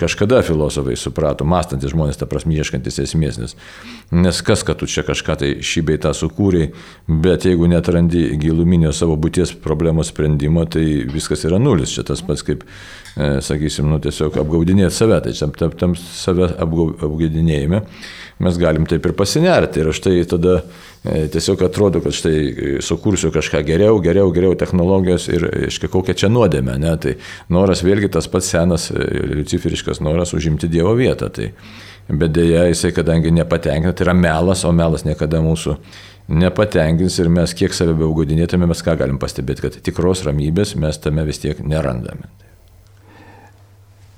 kažkada 0.00 0.42
filosofai 0.44 0.96
suprato, 1.00 1.46
mąstantis 1.48 1.94
žmonės 1.94 2.20
tą 2.20 2.28
prasme 2.28 2.58
ieškantis 2.58 3.00
esmės, 3.06 3.38
nes, 3.40 3.56
nes 4.12 4.42
kas, 4.44 4.64
kad 4.66 4.82
tu 4.82 4.88
čia 4.90 5.06
kažką 5.06 5.38
tai 5.40 5.50
šį 5.64 5.84
beitą 5.88 6.12
sukūrei, 6.16 6.74
bet 7.08 7.46
jeigu 7.48 7.70
netrandi 7.70 8.26
giluminio 8.40 8.92
savo 8.92 9.16
būties 9.20 9.54
problemos 9.64 10.12
sprendimo, 10.12 10.66
tai 10.68 10.84
viskas 11.08 11.46
yra 11.48 11.62
nulis. 11.62 11.94
Čia 11.96 12.04
tas 12.10 12.20
pats 12.26 12.44
kaip, 12.44 12.66
e, 13.16 13.30
sakysim, 13.46 13.88
nu, 13.88 14.02
tiesiog 14.04 14.36
apgaudinėti 14.44 14.98
save, 14.98 15.22
tai 15.24 15.32
čia 15.32 15.48
tam, 15.56 15.72
tam 15.80 15.96
save 15.96 16.50
apgaudinėjime 16.60 17.86
mes 18.42 18.58
galim 18.58 18.86
taip 18.90 19.06
ir 19.06 19.14
pasinerti. 19.16 19.82
Ir 19.82 19.92
štai 19.94 20.24
tada 20.30 20.56
e, 21.04 21.26
tiesiog 21.32 21.62
atrodo, 21.66 22.02
kad 22.04 22.16
štai 22.16 22.36
e, 22.38 22.72
sukursiu 22.84 23.30
kažką 23.34 23.62
geriau, 23.66 24.00
geriau, 24.04 24.32
geriau 24.34 24.58
technologijos 24.58 25.28
ir, 25.32 25.46
aiškiai, 25.68 25.92
kokią 25.92 26.16
čia 26.24 26.30
nuodėmę. 26.32 26.76
Ne? 26.82 26.94
Tai 27.00 27.16
noras 27.54 27.84
vėlgi 27.86 28.10
tas 28.14 28.28
pats 28.30 28.50
senas 28.54 28.90
e, 28.92 29.04
luciferiškas 29.42 30.02
noras 30.04 30.34
užimti 30.36 30.70
Dievo 30.72 30.96
vietą. 30.98 31.30
Tai, 31.34 31.50
bet 32.10 32.34
dėja 32.36 32.66
jisai, 32.68 32.92
kadangi 32.96 33.32
nepatenkina, 33.32 33.94
tai 33.96 34.08
yra 34.08 34.16
melas, 34.18 34.64
o 34.66 34.72
melas 34.76 35.06
niekada 35.06 35.40
mūsų 35.44 35.78
nepatenkins 36.28 37.18
ir 37.20 37.28
mes 37.32 37.52
kiek 37.56 37.74
save 37.76 37.94
beaugodinėtume, 37.98 38.68
mes 38.68 38.80
ką 38.84 38.96
galim 39.00 39.18
pastebėti, 39.20 39.66
kad 39.66 39.76
tikros 39.84 40.24
ramybės 40.24 40.74
mes 40.80 41.00
tame 41.00 41.24
vis 41.28 41.42
tiek 41.42 41.60
nerandame. 41.60 42.30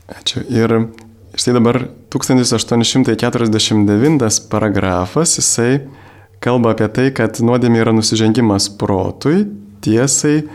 Ačiū. 0.07 0.44
Ir 0.55 0.76
Štai 1.37 1.53
dabar 1.55 1.88
1849 2.09 4.49
paragrafas, 4.49 5.37
jisai 5.37 5.81
kalba 6.40 6.72
apie 6.72 6.88
tai, 6.88 7.12
kad 7.12 7.37
nuodėmė 7.44 7.83
yra 7.83 7.92
nusižengimas 7.92 8.70
protui, 8.81 9.44
tiesai, 9.85 10.49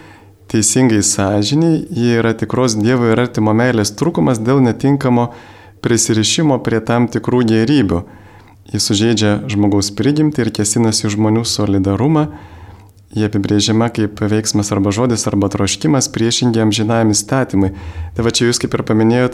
teisingai 0.49 1.05
sąžiniai, 1.05 1.85
jie 1.85 2.17
yra 2.17 2.33
tikros 2.33 2.73
Dievo 2.81 3.13
ir 3.13 3.21
artimo 3.21 3.53
meilės 3.53 3.93
trūkumas 3.93 4.41
dėl 4.41 4.57
netinkamo 4.65 5.29
prisirišimo 5.85 6.57
prie 6.65 6.81
tam 6.81 7.05
tikrų 7.13 7.45
gerybių. 7.53 8.01
Jis 8.73 8.81
sužeidžia 8.89 9.45
žmogaus 9.53 9.93
prigimtį 9.93 10.41
ir 10.47 10.49
kesinasi 10.57 11.13
žmonių 11.13 11.45
solidarumą. 11.45 12.33
Jie 13.13 13.27
apibrėžiama 13.27 13.91
kaip 13.93 14.17
veiksmas 14.23 14.71
arba 14.73 14.89
žodis 14.95 15.27
arba 15.27 15.49
troškimas 15.51 16.07
priešingiam 16.09 16.71
žinajam 16.73 17.11
įstatymui. 17.13 17.69
Tai 18.15 18.23
va 18.23 18.31
čia 18.31 18.47
jūs 18.47 18.59
kaip 18.63 18.71
ir 18.77 18.83
paminėjot, 18.87 19.33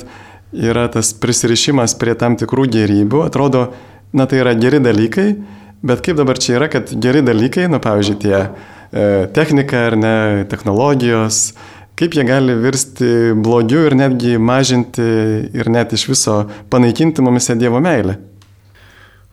yra 0.56 0.88
tas 0.92 1.12
prisirišimas 1.18 1.96
prie 2.00 2.16
tam 2.20 2.38
tikrų 2.40 2.68
gerybių, 2.74 3.24
atrodo, 3.28 3.68
na 4.16 4.28
tai 4.30 4.42
yra 4.44 4.56
geri 4.58 4.80
dalykai, 4.84 5.30
bet 5.86 6.04
kaip 6.06 6.20
dabar 6.20 6.40
čia 6.40 6.58
yra, 6.60 6.70
kad 6.72 6.92
geri 6.92 7.24
dalykai, 7.26 7.68
na 7.72 7.82
pavyzdžiui, 7.84 8.20
tie 8.24 8.38
e, 8.40 9.28
technika 9.36 9.88
ar 9.90 9.98
ne, 10.00 10.16
technologijos, 10.50 11.52
kaip 11.98 12.16
jie 12.16 12.24
gali 12.28 12.56
virsti 12.62 13.12
blogiu 13.36 13.84
ir 13.90 13.98
netgi 13.98 14.38
mažinti 14.38 15.06
ir 15.58 15.70
net 15.74 15.94
iš 15.98 16.08
viso 16.12 16.42
panaikinti 16.72 17.26
mumise 17.26 17.58
Dievo 17.58 17.82
meilę. 17.84 18.18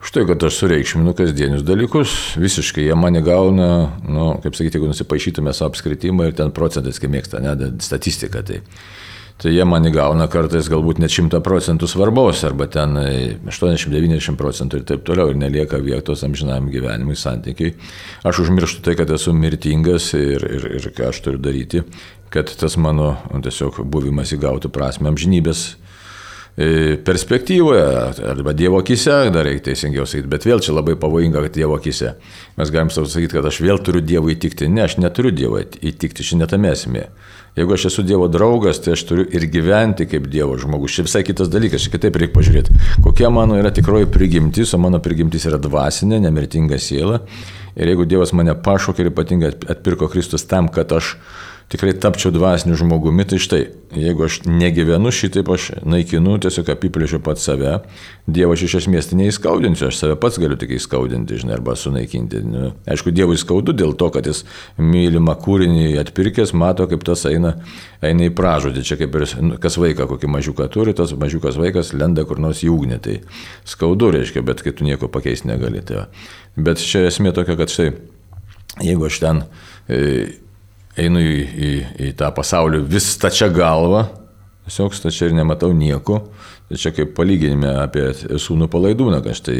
Štai, 0.05 0.21
kad 0.29 0.43
aš 0.45 0.59
sureikšminu 0.59 1.15
kasdienius 1.17 1.63
dalykus, 1.65 2.11
visiškai 2.37 2.83
jie 2.85 2.97
mane 2.99 3.23
gauna, 3.25 3.69
nu, 4.05 4.27
kaip 4.43 4.53
sakyti, 4.53 4.77
jeigu 4.77 4.91
nusipaišytume 4.91 5.53
savo 5.55 5.71
apskritimą 5.71 6.27
ir 6.29 6.35
ten 6.37 6.51
procentais, 6.53 6.99
kaip 7.01 7.09
mėgsta, 7.13 7.41
ne, 7.41 7.71
statistika. 7.81 8.43
Tai 8.45 8.59
tai 9.41 9.51
jie 9.51 9.65
man 9.67 9.85
įgauna 9.87 10.27
kartais 10.31 10.69
galbūt 10.71 11.01
net 11.03 11.11
100 11.13 11.41
procentų 11.43 11.89
svarbos, 11.91 12.43
arba 12.47 12.67
ten 12.71 12.95
80-90 13.45 14.39
procentų 14.39 14.79
ir 14.79 14.85
taip 14.87 15.05
toliau, 15.07 15.31
ir 15.31 15.39
nelieka 15.39 15.79
vietos 15.83 16.23
amžinam 16.27 16.69
gyvenimui, 16.71 17.17
santykiai. 17.19 17.75
Aš 18.25 18.45
užmirštu 18.45 18.85
tai, 18.85 18.95
kad 18.99 19.11
esu 19.11 19.35
mirtingas 19.35 20.13
ir, 20.17 20.45
ir, 20.45 20.69
ir 20.79 20.91
ką 20.95 21.11
aš 21.11 21.23
turiu 21.25 21.41
daryti, 21.43 21.83
kad 22.33 22.51
tas 22.59 22.77
mano 22.81 23.15
tiesiog 23.31 23.83
buvimas 23.91 24.31
įgautų 24.35 24.71
prasme 24.73 25.11
amžinybės 25.11 25.65
e, 25.67 25.84
perspektyvoje, 26.55 27.83
arba 28.29 28.53
Dievo 28.55 28.79
akise, 28.79 29.11
dar 29.33 29.43
reikia 29.43 29.71
teisingiau 29.71 30.05
sakyti, 30.07 30.29
bet 30.31 30.45
vėl 30.47 30.61
čia 30.63 30.75
labai 30.77 30.95
pavojinga, 30.99 31.41
kad 31.43 31.55
Dievo 31.57 31.75
akise. 31.75 32.13
Mes 32.55 32.71
galim 32.71 32.91
savo 32.93 33.09
sakyti, 33.11 33.35
kad 33.35 33.47
aš 33.49 33.59
vėl 33.65 33.81
turiu 33.83 33.99
Dievui 33.99 34.37
įtikti. 34.37 34.69
Ne, 34.71 34.85
aš 34.87 34.95
neturiu 35.03 35.33
Dievui 35.35 35.65
įtikti, 35.65 36.23
šiandien 36.23 36.45
netame 36.45 36.71
esmė. 36.71 37.09
Jeigu 37.59 37.75
aš 37.75 37.85
esu 37.89 38.03
Dievo 38.07 38.29
draugas, 38.31 38.79
tai 38.83 38.95
aš 38.95 39.03
turiu 39.07 39.25
ir 39.35 39.47
gyventi 39.51 40.07
kaip 40.11 40.29
Dievo 40.31 40.55
žmogus. 40.59 40.95
Čia 40.95 41.05
visai 41.07 41.23
kitas 41.27 41.51
dalykas, 41.51 41.83
čia 41.83 41.91
kitaip 41.93 42.19
reikia 42.19 42.35
pažiūrėti. 42.35 42.75
Kokia 43.03 43.31
mano 43.31 43.59
yra 43.59 43.71
tikroji 43.75 44.07
prigimtis, 44.11 44.73
o 44.75 44.79
mano 44.83 44.99
prigimtis 45.03 45.47
yra 45.47 45.59
dvasinė, 45.59 46.21
nemirtinga 46.23 46.79
siela. 46.79 47.21
Ir 47.75 47.91
jeigu 47.91 48.07
Dievas 48.07 48.31
mane 48.35 48.55
pašaukė 48.63 49.03
ir 49.03 49.11
ypatingai 49.11 49.51
atpirko 49.71 50.07
Kristus 50.11 50.47
tam, 50.47 50.71
kad 50.71 50.91
aš 50.95 51.17
tikrai 51.69 51.93
tapčiau 51.97 52.31
dvasiniu 52.33 52.77
žmogumi, 52.77 53.25
tai 53.25 53.39
štai, 53.41 53.61
jeigu 53.95 54.25
aš 54.27 54.39
negyvenu 54.45 55.09
šitaip, 55.13 55.49
aš 55.49 55.67
naikinu, 55.87 56.35
tiesiog 56.43 56.69
apiplėšiu 56.75 57.19
pat 57.25 57.41
save, 57.41 57.79
Dievą 58.25 58.55
aš 58.55 58.63
iš 58.65 58.75
esmės 58.79 59.09
tai 59.09 59.19
neįskaudinsiu, 59.19 59.87
aš 59.89 59.99
save 59.99 60.15
pats 60.21 60.39
galiu 60.41 60.57
tik 60.57 60.75
įskaudinti, 60.77 61.37
žinai, 61.41 61.55
arba 61.59 61.75
sunaikinti. 61.77 62.41
Nu, 62.45 62.71
aišku, 62.89 63.13
Dievui 63.13 63.37
skaudu 63.37 63.73
dėl 63.77 63.93
to, 63.97 64.09
kad 64.13 64.25
jis 64.29 64.43
mylimą 64.81 65.35
kūrinį 65.41 65.91
atpirkęs, 66.01 66.53
mato, 66.57 66.87
kaip 66.89 67.05
tas 67.05 67.25
eina, 67.29 67.55
eina 68.05 68.25
į 68.25 68.33
pražodį. 68.37 68.85
Čia 68.85 68.97
kaip 69.01 69.17
ir 69.19 69.27
nu, 69.45 69.59
kas 69.61 69.77
vaiką 69.81 70.09
kokį 70.09 70.31
mažiuką 70.37 70.69
turi, 70.73 70.95
tas 70.97 71.13
mažiukas 71.17 71.59
vaikas 71.61 71.93
lenda 71.93 72.25
kur 72.25 72.41
nors 72.41 72.63
į 72.65 72.71
ugnį. 72.73 72.97
Tai 73.05 73.19
skaudu 73.75 74.09
reiškia, 74.17 74.41
bet 74.45 74.65
kai 74.65 74.73
tu 74.73 74.89
nieko 74.89 75.09
pakeisti 75.13 75.53
negali. 75.53 75.85
Tai. 75.85 76.07
Bet 76.57 76.81
čia 76.81 77.05
esmė 77.11 77.35
tokia, 77.37 77.59
kad 77.61 77.73
štai, 77.73 77.91
jeigu 78.81 79.05
aš 79.09 79.21
ten... 79.21 79.45
E, 79.85 80.01
einu 80.99 81.21
į, 81.21 81.39
į, 81.39 81.71
į 82.07 82.11
tą 82.19 82.29
pasaulį 82.35 82.83
vis 82.89 83.07
stačia 83.15 83.49
galva, 83.53 84.07
tiesiog 84.67 84.95
stačia 84.95 85.29
ir 85.29 85.37
nematau 85.37 85.71
nieko. 85.75 86.21
Tai 86.65 86.79
čia 86.81 86.89
kaip 86.95 87.11
palyginime 87.17 87.75
apie 87.83 88.07
sūnų 88.41 88.67
palaidūną, 88.73 89.19
kad 89.25 89.37
štai 89.37 89.59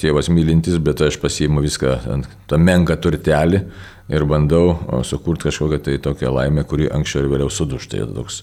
tėvas 0.00 0.28
mylintis, 0.32 0.80
bet 0.82 1.00
aš 1.06 1.20
pasiimu 1.22 1.62
viską, 1.64 1.92
tą 2.50 2.58
menką 2.58 2.96
turtelį 3.00 3.62
ir 4.12 4.24
bandau 4.28 4.74
sukurti 5.06 5.48
kažkokią 5.48 5.78
tai 5.86 6.00
tokią 6.02 6.32
laimę, 6.34 6.66
kuri 6.68 6.90
anksčiau 6.92 7.22
ir 7.22 7.30
vėliau 7.30 7.52
suduš. 7.52 7.86
Tai 7.92 8.08
toks 8.18 8.42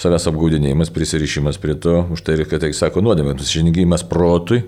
savęs 0.00 0.26
apgaudinėjimas, 0.30 0.92
prisirišimas 0.94 1.60
prie 1.60 1.76
to, 1.76 1.98
už 2.14 2.24
tai, 2.24 2.38
kad 2.48 2.64
tai 2.64 2.72
sako 2.76 3.04
nuodėmė, 3.04 3.36
nusižengimas 3.36 4.06
protui, 4.08 4.62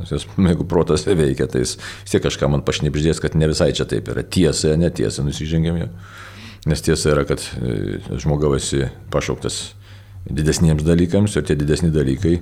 Nes 0.00 0.12
jis, 0.12 0.26
jeigu 0.50 0.66
protas 0.68 1.06
veikia, 1.08 1.48
tai 1.50 1.64
jis 1.64 1.76
vis 1.80 2.14
tiek 2.14 2.24
kažką 2.24 2.50
man 2.52 2.64
pašnipždės, 2.66 3.20
kad 3.22 3.36
ne 3.38 3.48
visai 3.52 3.72
čia 3.76 3.88
taip 3.88 4.10
yra. 4.12 4.24
Tiesa, 4.24 4.76
netiesa, 4.80 5.24
nusižengėm 5.26 5.82
jau. 5.84 5.90
Nes 6.66 6.82
tiesa 6.82 7.12
yra, 7.14 7.22
kad 7.28 7.42
e, 7.62 8.00
žmogaus 8.18 8.58
esi 8.64 8.88
pašauktas 9.12 9.60
didesniems 10.26 10.82
dalykams 10.82 11.36
ir 11.38 11.44
tie 11.46 11.54
didesni 11.54 11.92
dalykai, 11.94 12.40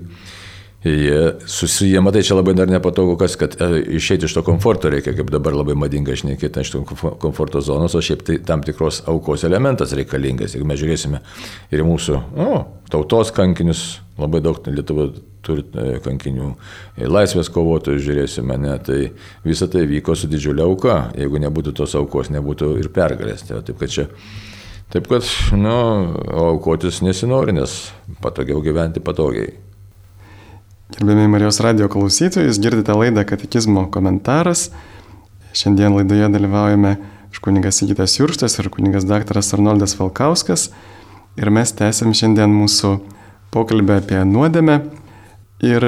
jie 0.84 1.18
susiję, 1.48 2.00
matai, 2.04 2.22
čia 2.24 2.38
labai 2.38 2.54
dar 2.56 2.70
nepatogu, 2.72 3.18
kas, 3.20 3.36
kad 3.40 3.58
e, 3.60 3.82
išeiti 3.98 4.24
iš 4.28 4.38
to 4.38 4.44
komforto 4.46 4.88
reikia, 4.92 5.12
kaip 5.16 5.28
dabar 5.32 5.56
labai 5.56 5.76
madinga 5.76 6.16
šnekėti 6.16 6.64
iš 6.64 6.72
to 6.72 6.82
komforto 7.20 7.60
zonos, 7.64 7.96
o 7.96 8.02
šiaip 8.04 8.24
tai 8.24 8.38
tam 8.48 8.64
tikros 8.64 9.02
aukos 9.12 9.44
elementas 9.44 9.92
reikalingas. 9.96 10.56
Jeigu 10.56 10.68
mes 10.68 10.80
žiūrėsime 10.80 11.20
ir 11.76 11.84
mūsų 11.84 12.18
o, 12.48 12.50
tautos 12.92 13.32
kankinius, 13.36 13.84
labai 14.20 14.40
daug 14.44 14.64
Lietuvoje 14.72 15.33
turi 15.44 15.64
e, 15.64 15.98
kankinių, 16.04 16.50
laisvės 17.10 17.50
kovotojų 17.54 18.02
žiūrėsime, 18.06 18.56
ne, 18.60 18.74
tai 18.84 18.98
visa 19.44 19.68
tai 19.70 19.84
vyko 19.90 20.16
su 20.18 20.30
didžiulė 20.30 20.64
auka, 20.66 20.98
jeigu 21.18 21.42
nebūtų 21.44 21.74
tos 21.80 21.96
aukos, 22.00 22.32
nebūtų 22.34 22.74
ir 22.82 22.90
pergalės. 22.94 23.46
Tai, 23.48 23.60
taip 23.66 23.78
kad 23.82 23.92
čia, 23.94 24.08
taip 24.94 25.08
kad, 25.10 25.28
nu, 25.58 25.76
aukotis 26.48 27.02
nesinori, 27.04 27.56
nes 27.60 27.78
patogiau 28.24 28.64
gyventi 28.64 29.04
patogiai. 29.04 29.54
Gerbėmiai 30.94 31.30
Marijos 31.32 31.62
radio 31.64 31.88
klausytojai, 31.90 32.50
jūs 32.50 32.60
girdite 32.62 32.94
laidą 32.94 33.24
Katekizmo 33.26 33.88
komentaras. 33.90 34.68
Šiandien 35.54 35.94
laidoje 35.96 36.28
dalyvaujame 36.34 36.96
kunigas 37.44 37.80
Sigitas 37.80 38.14
Jurštas 38.18 38.58
ir 38.58 38.70
kunigas 38.72 39.04
daktaras 39.04 39.52
Arnoldas 39.54 39.96
Valkauskas. 39.98 40.70
Ir 41.36 41.50
mes 41.50 41.72
tęsiam 41.76 42.14
šiandien 42.14 42.52
mūsų 42.54 42.94
pokalbę 43.52 43.98
apie 44.00 44.20
nuodėmę. 44.28 44.78
Ir 45.64 45.80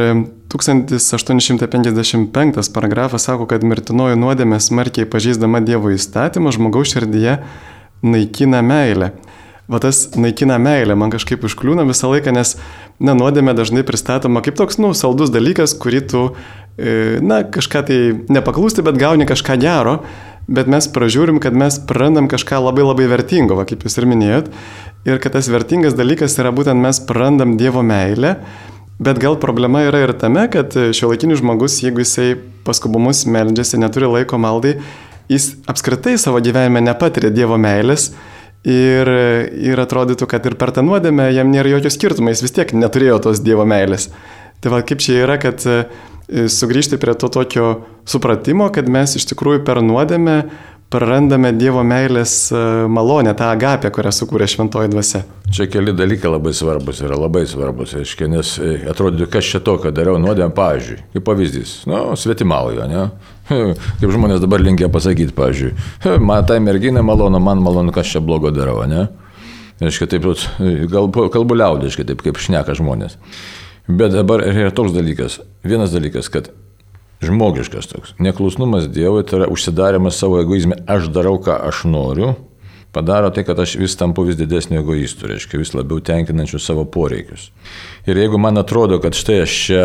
1855 0.49 2.73
paragrafas 2.73 3.29
sako, 3.29 3.45
kad 3.51 3.65
mirtinoji 3.67 4.17
nuodėmė 4.17 4.57
smarkiai 4.63 5.07
pažeisdama 5.11 5.61
Dievo 5.61 5.91
įstatymą 5.93 6.53
žmogaus 6.55 6.95
širdyje 6.95 7.43
naikina 8.07 8.63
meilę. 8.65 9.11
Va 9.69 9.79
tas 9.83 10.15
naikina 10.15 10.59
meilę 10.63 10.95
man 10.97 11.11
kažkaip 11.11 11.45
užkliūna 11.45 11.85
visą 11.89 12.09
laiką, 12.13 12.33
nes 12.33 12.57
na, 13.03 13.15
nuodėmė 13.19 13.55
dažnai 13.59 13.83
pristatoma 13.85 14.41
kaip 14.47 14.55
toks, 14.57 14.79
nu, 14.81 14.95
saldus 14.95 15.31
dalykas, 15.35 15.75
kurį 15.83 16.01
tu, 16.13 16.23
e, 16.79 17.19
na, 17.21 17.43
kažką 17.43 17.83
tai 17.89 17.99
nepaklūsti, 18.33 18.83
bet 18.87 18.97
gauni 19.01 19.27
kažką 19.29 19.55
gero, 19.61 19.95
bet 20.47 20.67
mes 20.71 20.87
pražiūrim, 20.95 21.41
kad 21.43 21.53
mes 21.59 21.81
prarandam 21.89 22.29
kažką 22.31 22.63
labai 22.69 22.85
labai 22.87 23.07
vertingo, 23.11 23.55
va, 23.59 23.65
kaip 23.67 23.83
jūs 23.83 23.99
ir 23.99 24.07
minėjot, 24.07 24.47
ir 25.11 25.19
kad 25.21 25.35
tas 25.35 25.51
vertingas 25.51 25.99
dalykas 25.99 26.39
yra 26.39 26.55
būtent 26.55 26.79
mes 26.81 27.03
prarandam 27.11 27.59
Dievo 27.59 27.83
meilę 27.83 28.39
Bet 28.99 29.19
gal 29.21 29.37
problema 29.37 29.83
yra 29.85 30.01
ir 30.07 30.15
tame, 30.17 30.47
kad 30.53 30.73
šio 30.73 31.11
laikinis 31.11 31.43
žmogus, 31.43 31.83
jeigu 31.85 32.01
jisai 32.01 32.31
paskubomus 32.65 33.27
meldžiasi, 33.29 33.77
neturi 33.83 34.09
laiko 34.09 34.39
maldai, 34.41 34.79
jis 35.29 35.51
apskritai 35.69 36.17
savo 36.21 36.41
gyvenime 36.41 36.81
nepatiria 36.81 37.29
Dievo 37.35 37.59
meilės 37.61 38.11
ir, 38.65 39.11
ir 39.53 39.83
atrodytų, 39.83 40.29
kad 40.31 40.49
ir 40.49 40.57
per 40.59 40.73
tą 40.73 40.85
nuodėmę 40.87 41.29
jam 41.35 41.53
nėra 41.53 41.77
jokio 41.77 41.93
skirtumo, 41.93 42.33
jis 42.33 42.47
vis 42.47 42.57
tiek 42.57 42.73
neturėjo 42.73 43.21
tos 43.29 43.43
Dievo 43.45 43.67
meilės. 43.69 44.09
Tai 44.65 44.73
va 44.73 44.81
kaip 44.87 45.03
čia 45.05 45.21
yra, 45.27 45.37
kad 45.43 45.61
e, 45.69 45.83
sugrįžti 46.51 46.97
prie 47.03 47.15
to 47.21 47.29
tokio 47.33 47.69
supratimo, 48.09 48.71
kad 48.73 48.89
mes 48.89 49.19
iš 49.21 49.29
tikrųjų 49.35 49.61
per 49.69 49.83
nuodėmę 49.85 50.39
prarandame 50.93 51.51
Dievo 51.57 51.83
meilės 51.87 52.35
e, 52.55 52.61
malonę, 52.91 53.35
tą 53.39 53.49
agapę, 53.51 53.91
kurią 53.95 54.13
sukūrė 54.15 54.47
šventoji 54.51 54.91
dvasia. 54.93 55.23
Čia 55.53 55.67
keli 55.71 55.95
dalykai 55.97 56.31
labai 56.31 56.53
svarbus 56.57 57.03
yra 57.05 57.19
labai 57.19 57.45
svarbus, 57.51 57.97
aiškiai, 57.99 58.31
nes 58.33 58.53
e, 58.63 58.77
atrodytų, 58.91 59.29
kas 59.33 59.51
čia 59.51 59.61
to, 59.67 59.77
kad 59.83 59.97
dariau 59.97 60.21
nuodėmę, 60.23 60.55
pavyzdžiui, 60.57 60.99
kaip 61.17 61.27
pavyzdys, 61.27 61.75
nu, 61.91 62.03
svetimauju, 62.19 62.89
ne? 62.91 63.07
Kaip 64.01 64.11
žmonės 64.11 64.41
dabar 64.43 64.59
linkia 64.59 64.89
pasakyti, 64.91 65.31
pavyzdžiui, 65.37 66.17
man 66.19 66.43
tai 66.49 66.57
merginai 66.59 67.05
malonu, 67.07 67.39
man 67.39 67.61
malonu, 67.63 67.95
kas 67.95 68.11
čia 68.11 68.19
blogo 68.19 68.51
darau, 68.51 68.81
ne? 68.91 69.05
Aiškiai, 69.79 70.09
taip, 70.11 70.27
kalbu, 70.91 71.29
kalbu 71.31 71.59
liaudiškai, 71.61 72.09
taip 72.09 72.25
kaip 72.27 72.41
šneka 72.43 72.75
žmonės. 72.75 73.19
Bet 73.87 74.17
dabar 74.17 74.43
yra 74.43 74.73
toks 74.75 74.91
dalykas, 74.97 75.39
vienas 75.63 75.95
dalykas, 75.95 76.27
kad 76.33 76.51
žmogiškas 77.25 77.89
toks. 77.93 78.17
Neklusnumas 78.19 78.89
Dievui 78.93 79.25
tai 79.27 79.41
yra 79.41 79.49
užsidarimas 79.53 80.19
savo 80.21 80.41
egoizme, 80.43 80.79
aš 80.91 81.09
darau, 81.15 81.39
ką 81.43 81.57
aš 81.69 81.85
noriu, 81.89 82.35
padaro 82.97 83.31
tai, 83.31 83.45
kad 83.45 83.59
aš 83.61 83.75
vis 83.77 83.97
tampu 83.99 84.25
vis 84.25 84.39
didesniu 84.39 84.81
egoistu, 84.81 85.29
reiškia 85.29 85.61
vis 85.61 85.75
labiau 85.77 86.01
tenkinančiu 86.01 86.61
savo 86.63 86.87
poreikius. 86.89 87.51
Ir 88.09 88.17
jeigu 88.17 88.41
man 88.41 88.57
atrodo, 88.61 88.97
kad 89.05 89.17
štai 89.17 89.43
aš 89.45 89.57
čia 89.67 89.83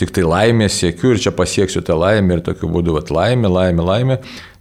tik 0.00 0.12
tai 0.16 0.26
laimę 0.26 0.68
siekiu 0.72 1.14
ir 1.14 1.22
čia 1.24 1.32
pasieksiu 1.36 1.84
tą 1.86 1.96
laimę 1.96 2.36
ir 2.36 2.44
tokiu 2.44 2.68
būdu, 2.72 2.96
vat, 2.98 3.12
laimė, 3.14 3.48
laimė, 3.48 3.86
laimė, 3.92 4.18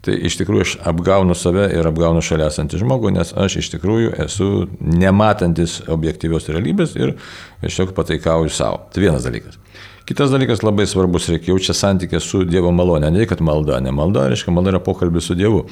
tai 0.08 0.16
iš 0.30 0.40
tikrųjų 0.40 0.64
aš 0.64 0.78
apgaunu 0.94 1.36
save 1.36 1.68
ir 1.76 1.92
apgaunu 1.92 2.24
šalia 2.24 2.48
esantį 2.48 2.80
žmogų, 2.86 3.12
nes 3.18 3.36
aš 3.36 3.60
iš 3.64 3.74
tikrųjų 3.76 4.16
esu 4.28 4.52
nematantis 4.80 5.82
objektyvios 5.92 6.48
realybės 6.54 6.96
ir 6.96 7.18
tiesiog 7.66 7.92
pataikauju 7.98 8.54
savo. 8.54 8.86
Tai 8.94 9.04
vienas 9.04 9.28
dalykas. 9.28 9.60
Kitas 10.08 10.30
dalykas 10.32 10.62
labai 10.64 10.86
svarbus, 10.88 11.26
reikia 11.28 11.52
jau 11.52 11.58
čia 11.60 11.74
santykė 11.76 12.22
su 12.24 12.46
Dievo 12.48 12.70
malonė, 12.72 13.10
ne 13.12 13.26
kad 13.28 13.42
malda, 13.44 13.82
ne 13.84 13.92
malda, 13.92 14.30
reiškia, 14.32 14.54
malda 14.56 14.72
yra 14.72 14.80
pokalbis 14.80 15.26
su 15.28 15.36
Dievu. 15.36 15.66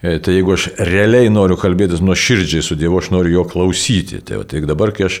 E, 0.00 0.14
tai 0.24 0.38
jeigu 0.38 0.54
aš 0.54 0.70
realiai 0.88 1.28
noriu 1.28 1.58
kalbėtis 1.60 2.00
nuo 2.00 2.16
širdžiai 2.16 2.64
su 2.64 2.78
Dievu, 2.80 2.96
aš 3.02 3.10
noriu 3.12 3.34
jo 3.34 3.42
klausyti. 3.50 4.22
Tai, 4.24 4.38
tai 4.48 4.62
dabar, 4.64 4.88
kai 4.96 5.10
aš 5.10 5.18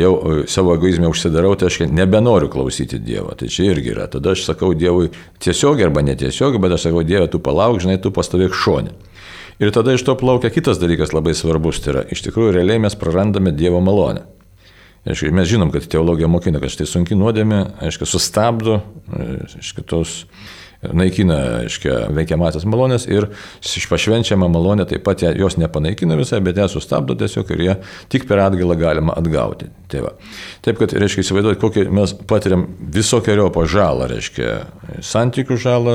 jau 0.00 0.12
e, 0.16 0.36
savo 0.48 0.72
egoizmę 0.78 1.10
užsidarau, 1.12 1.50
tai 1.60 1.68
aš 1.68 1.82
nebenoriu 1.92 2.48
klausyti 2.54 3.02
Dievo. 3.04 3.34
Tai 3.36 3.50
čia 3.52 3.68
irgi 3.74 3.92
yra. 3.92 4.08
Tada 4.08 4.32
aš 4.32 4.46
sakau 4.48 4.72
Dievui 4.72 5.10
tiesiogiai 5.44 5.90
arba 5.90 6.06
netiesiogiai, 6.08 6.62
bet 6.64 6.78
aš 6.78 6.86
sakau 6.88 7.04
Dieve, 7.04 7.28
tu 7.28 7.42
palauk, 7.44 7.82
žinai, 7.84 7.98
tu 8.00 8.14
pastovėk 8.16 8.56
šonė. 8.56 8.96
Ir 9.60 9.76
tada 9.76 9.92
iš 9.92 10.06
to 10.08 10.16
plaukia 10.16 10.48
kitas 10.56 10.80
dalykas 10.80 11.12
labai 11.12 11.36
svarbus, 11.36 11.84
tai 11.84 11.92
yra 11.92 12.06
iš 12.16 12.24
tikrųjų 12.24 12.56
realiai 12.56 12.80
mes 12.88 12.96
prarandame 12.96 13.52
Dievo 13.52 13.84
malonę. 13.84 14.24
Aišku, 15.06 15.30
mes 15.30 15.46
žinom, 15.46 15.70
kad 15.70 15.86
teologija 15.86 16.26
mokina, 16.26 16.58
kad 16.58 16.72
štai 16.72 16.88
sunki 16.90 17.14
nuodėmė, 17.18 17.60
aišku, 17.86 18.08
sustabdo, 18.10 18.80
aišku, 19.14 19.84
tos 19.86 20.24
naikina, 20.82 21.38
aiškia, 21.64 21.98
veikiamasias 22.16 22.66
malonės 22.68 23.06
ir 23.10 23.28
pašvenčiama 23.90 24.48
malonė 24.52 24.86
taip 24.90 25.04
pat 25.06 25.24
jos 25.36 25.58
nepanaikina 25.60 26.18
visai, 26.18 26.42
bet 26.44 26.58
ją 26.60 26.68
sustabdo 26.70 27.16
tiesiog 27.18 27.50
ir 27.54 27.64
ją 27.66 27.76
tik 28.12 28.26
per 28.28 28.42
atgalą 28.44 28.76
galima 28.78 29.16
atgauti. 29.16 29.70
Tai 29.86 30.02
va. 30.02 30.12
Taip, 30.66 30.80
kad, 30.80 30.92
reiškia, 30.98 31.22
įsivaizduoti, 31.22 31.60
kokį 31.62 31.84
mes 31.94 32.12
patiriam 32.26 32.64
visokiojo 32.94 33.50
žalą, 33.70 34.08
reiškia, 34.10 34.48
santykių 35.06 35.58
žalą, 35.62 35.94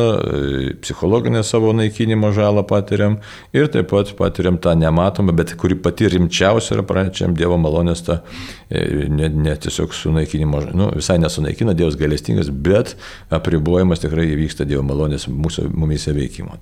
psichologinę 0.82 1.44
savo 1.44 1.74
naikinimo 1.76 2.32
žalą 2.36 2.64
patiriam 2.68 3.18
ir 3.56 3.68
taip 3.74 3.90
pat 3.92 4.14
patiriam 4.18 4.58
tą 4.64 4.74
nematomą, 4.80 5.36
bet 5.36 5.54
kuri 5.60 5.76
pati 5.76 6.08
rimčiausia 6.12 6.78
yra 6.78 6.86
pranečiam 6.88 7.36
Dievo 7.36 7.58
malonės 7.60 8.06
tą, 8.08 8.22
e, 8.70 9.10
ne, 9.12 9.28
ne 9.30 9.56
tiesiog 9.60 9.94
sunaikinimo, 9.96 10.64
nu, 10.78 10.90
visai 10.96 11.20
nesunaikina, 11.22 11.76
Dievas 11.78 12.00
galestingas, 12.00 12.52
bet 12.52 12.96
apribojimas 13.34 14.04
tikrai 14.04 14.30
įvyksta 14.32 14.68
Dievo 14.72 14.86
malonės 14.88 15.28
mūsų 15.30 15.70
mumise 15.76 16.16
veikimo. 16.16 16.58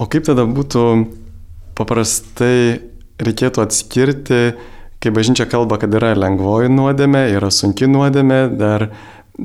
O 0.00 0.06
kaip 0.08 0.24
tada 0.28 0.46
būtų 0.48 0.84
paprastai 1.78 2.80
reikėtų 3.20 3.64
atskirti, 3.64 4.42
kai 5.00 5.12
bažnyčia 5.16 5.46
kalba, 5.48 5.78
kad 5.80 5.92
yra 5.96 6.14
lengvoji 6.16 6.70
nuodėmė, 6.72 7.26
yra 7.36 7.50
sunki 7.52 7.88
nuodėmė, 7.90 8.40
dar 8.60 8.90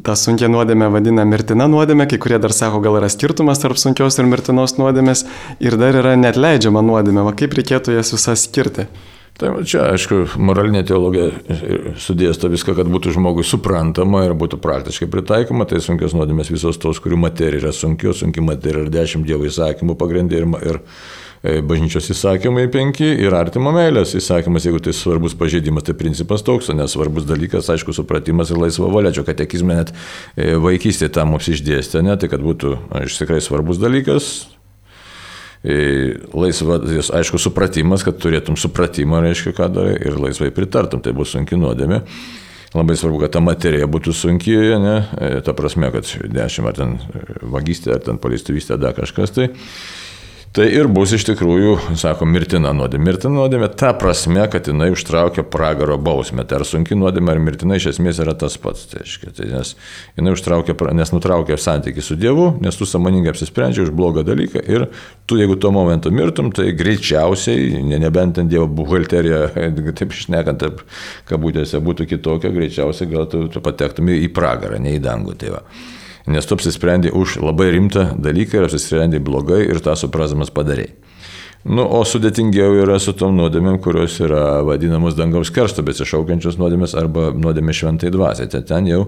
tą 0.03 0.15
sunkia 0.19 0.49
nuodėmę 0.51 0.89
vadina 0.91 1.23
mirtina 1.27 1.67
nuodėmė, 1.71 2.07
kai 2.11 2.19
kurie 2.21 2.39
dar 2.43 2.53
sako, 2.55 2.81
gal 2.83 2.97
yra 2.99 3.09
skirtumas 3.11 3.61
tarp 3.61 3.79
sunkios 3.79 4.19
ir 4.19 4.27
mirtinos 4.27 4.75
nuodėmės 4.79 5.23
ir 5.63 5.77
dar 5.79 5.95
yra 6.01 6.15
net 6.19 6.39
leidžiama 6.39 6.83
nuodėmė, 6.83 7.23
va 7.27 7.35
kaip 7.37 7.55
reikėtų 7.55 7.95
jas 7.95 8.11
visas 8.15 8.47
skirti. 8.49 8.89
Tai 9.35 9.49
čia, 9.67 9.89
aišku, 9.91 10.21
moralinė 10.39 10.85
teologija 10.87 11.27
sudėsto 11.99 12.47
viską, 12.53 12.77
kad 12.77 12.87
būtų 12.87 13.17
žmogui 13.17 13.43
suprantama 13.43 14.23
ir 14.23 14.31
būtų 14.37 14.61
praktiškai 14.63 15.09
pritaikoma. 15.11 15.67
Tai 15.67 15.81
sunkios 15.83 16.15
nuodėmės 16.15 16.53
visos 16.53 16.79
tos, 16.79 17.01
kurių 17.03 17.19
materija 17.25 17.65
yra 17.65 17.75
sunkio, 17.75 18.15
sunki 18.15 18.43
materija 18.43 18.85
yra 18.85 18.95
dešimt 19.01 19.27
dievo 19.27 19.49
įsakymų 19.49 19.97
pagrindė 19.99 20.39
ir, 20.39 20.47
ir 20.71 20.79
E, 21.45 21.59
bažnyčios 21.61 22.07
įsakymai 22.09 22.65
penki 22.73 23.05
ir 23.21 23.35
artimo 23.37 23.69
meilės 23.75 24.15
įsakymas, 24.17 24.65
jeigu 24.65 24.79
tai 24.81 24.95
svarbus 24.97 25.35
pažeidimas, 25.37 25.85
tai 25.85 25.93
principas 25.97 26.41
toks, 26.45 26.71
o 26.71 26.75
nesvarbus 26.77 27.27
dalykas, 27.29 27.69
aišku, 27.69 27.93
supratimas 27.93 28.49
ir 28.49 28.61
laisva 28.63 28.89
valia, 28.89 29.11
čia 29.13 29.21
katekizme 29.27 29.77
net 29.77 29.91
e, 29.93 30.55
vaikystė 30.57 31.11
tam 31.13 31.35
mums 31.35 31.51
išdėstė, 31.53 32.01
ne, 32.07 32.17
tai 32.17 32.31
kad 32.33 32.41
būtų, 32.41 32.73
aišku, 32.97 33.21
tikrai 33.21 33.43
svarbus 33.45 33.77
dalykas, 33.83 34.31
laisvas, 35.65 37.09
aišku, 37.15 37.39
supratimas, 37.41 38.05
kad 38.05 38.19
turėtum 38.21 38.57
supratimą, 38.59 39.23
reiškia, 39.25 39.53
ką 39.57 39.69
darai 39.73 39.95
ir 39.97 40.17
laisvai 40.21 40.51
pritartum, 40.53 41.01
tai 41.01 41.15
bus 41.17 41.33
sunki 41.33 41.57
nuodėmė. 41.57 42.03
Labai 42.75 42.97
svarbu, 42.99 43.21
kad 43.23 43.31
ta 43.37 43.39
materija 43.39 43.87
būtų 43.87 44.13
sunki, 44.13 44.55
ne, 44.83 44.95
ta 45.45 45.53
prasme, 45.55 45.89
kad 45.95 46.09
dešimt 46.27 46.69
ar 46.69 46.75
ten 46.75 46.97
vagystė, 47.55 47.93
ar 47.95 48.01
ten 48.03 48.19
paleistuvystė, 48.21 48.77
dar 48.81 48.97
kažkas 48.97 49.31
tai. 49.35 49.47
Tai 50.55 50.63
ir 50.71 50.87
bus 50.87 51.11
iš 51.11 51.25
tikrųjų, 51.27 51.71
sako, 51.99 52.23
mirtina 52.31 52.69
nuodėmė. 52.71 53.09
Mirtina 53.09 53.41
nuodėmė 53.41 53.67
ta 53.75 53.89
prasme, 53.99 54.39
kad 54.47 54.69
jinai 54.69 54.87
užtraukia 54.93 55.43
pragaro 55.51 55.97
bausmę. 55.99 56.45
Tai 56.47 56.61
ar 56.61 56.63
sunki 56.69 56.95
nuodėmė 56.95 57.33
ar 57.33 57.41
mirtina 57.43 57.75
iš 57.75 57.89
esmės 57.91 58.21
yra 58.23 58.31
tas 58.39 58.55
pats. 58.63 58.85
Tai 58.87 59.01
aiškia, 59.01 59.33
tai 59.35 59.49
nes 59.51 59.73
jinai 60.15 60.31
užtraukia, 60.31 60.77
nes 60.95 61.11
nutraukia 61.11 61.57
santykių 61.59 62.05
su 62.07 62.15
Dievu, 62.21 62.45
nes 62.63 62.79
tu 62.79 62.87
samoningai 62.87 63.33
apsisprendžiai 63.33 63.89
už 63.89 63.91
blogą 63.99 64.23
dalyką 64.23 64.63
ir 64.63 64.87
tu, 65.27 65.35
jeigu 65.41 65.59
tuo 65.59 65.73
momentu 65.75 66.13
mirtum, 66.15 66.53
tai 66.55 66.69
greičiausiai, 66.71 67.83
ne, 67.83 67.99
nebent 68.05 68.39
ten 68.39 68.47
Dievo 68.47 68.69
buhalterija, 68.79 69.49
taip 69.99 70.15
išnekant, 70.15 70.63
taip 70.63 70.85
kabutėse 71.27 71.83
būtų 71.83 72.07
kitokia, 72.15 72.55
greičiausiai 72.55 73.11
gal 73.11 73.27
tu, 73.27 73.43
tu 73.51 73.59
patektum 73.59 74.07
į 74.15 74.31
pragarą, 74.31 74.79
ne 74.79 74.95
į 74.95 75.03
dangų. 75.03 75.35
Tai 75.43 75.57
va 75.57 75.65
nes 76.27 76.45
tu 76.45 76.57
apsisprendai 76.57 77.13
už 77.13 77.39
labai 77.43 77.71
rimtą 77.75 78.13
dalyką 78.21 78.59
ir 78.59 78.69
apsisprendai 78.69 79.21
blogai 79.23 79.63
ir 79.67 79.81
tą 79.83 79.95
suprasdamas 79.99 80.53
padarai. 80.53 80.91
Nu, 81.65 81.81
o 81.81 82.03
sudėtingiau 82.05 82.75
yra 82.83 82.99
su 83.01 83.15
tom 83.17 83.33
nuodėmėm, 83.39 83.79
kurios 83.81 84.19
yra 84.21 84.59
vadinamos 84.67 85.15
dangaus 85.17 85.49
keršto 85.53 85.81
besišaukiančios 85.87 86.59
nuodėmės 86.61 86.93
arba 86.93 87.31
nuodėmė 87.33 87.73
šventai 87.73 88.11
dvasiai. 88.13 88.51
Tai 88.53 88.61
ten 88.69 88.85
jau 88.85 88.99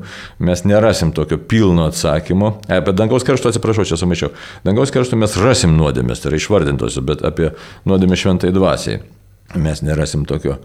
mes 0.41 0.63
nerasim 0.65 1.11
tokio 1.13 1.37
pilno 1.37 1.85
atsakymo. 1.91 2.55
E, 2.65 2.79
apie 2.81 2.95
dangaus 2.97 3.27
keršto 3.27 3.53
atsiprašau, 3.53 3.85
čia 3.85 3.99
sumaišiau. 4.01 4.31
Dangaus 4.65 4.93
keršto 4.95 5.21
mes 5.21 5.37
rasim 5.37 5.77
nuodėmės, 5.77 6.23
tai 6.23 6.31
yra 6.31 6.41
išvardintosios, 6.41 7.05
bet 7.05 7.21
apie 7.29 7.51
nuodėmę 7.85 8.17
šventai 8.17 8.49
dvasiai 8.55 9.03
mes 9.55 9.85
nerasim 9.85 10.25
tokio 10.25 10.57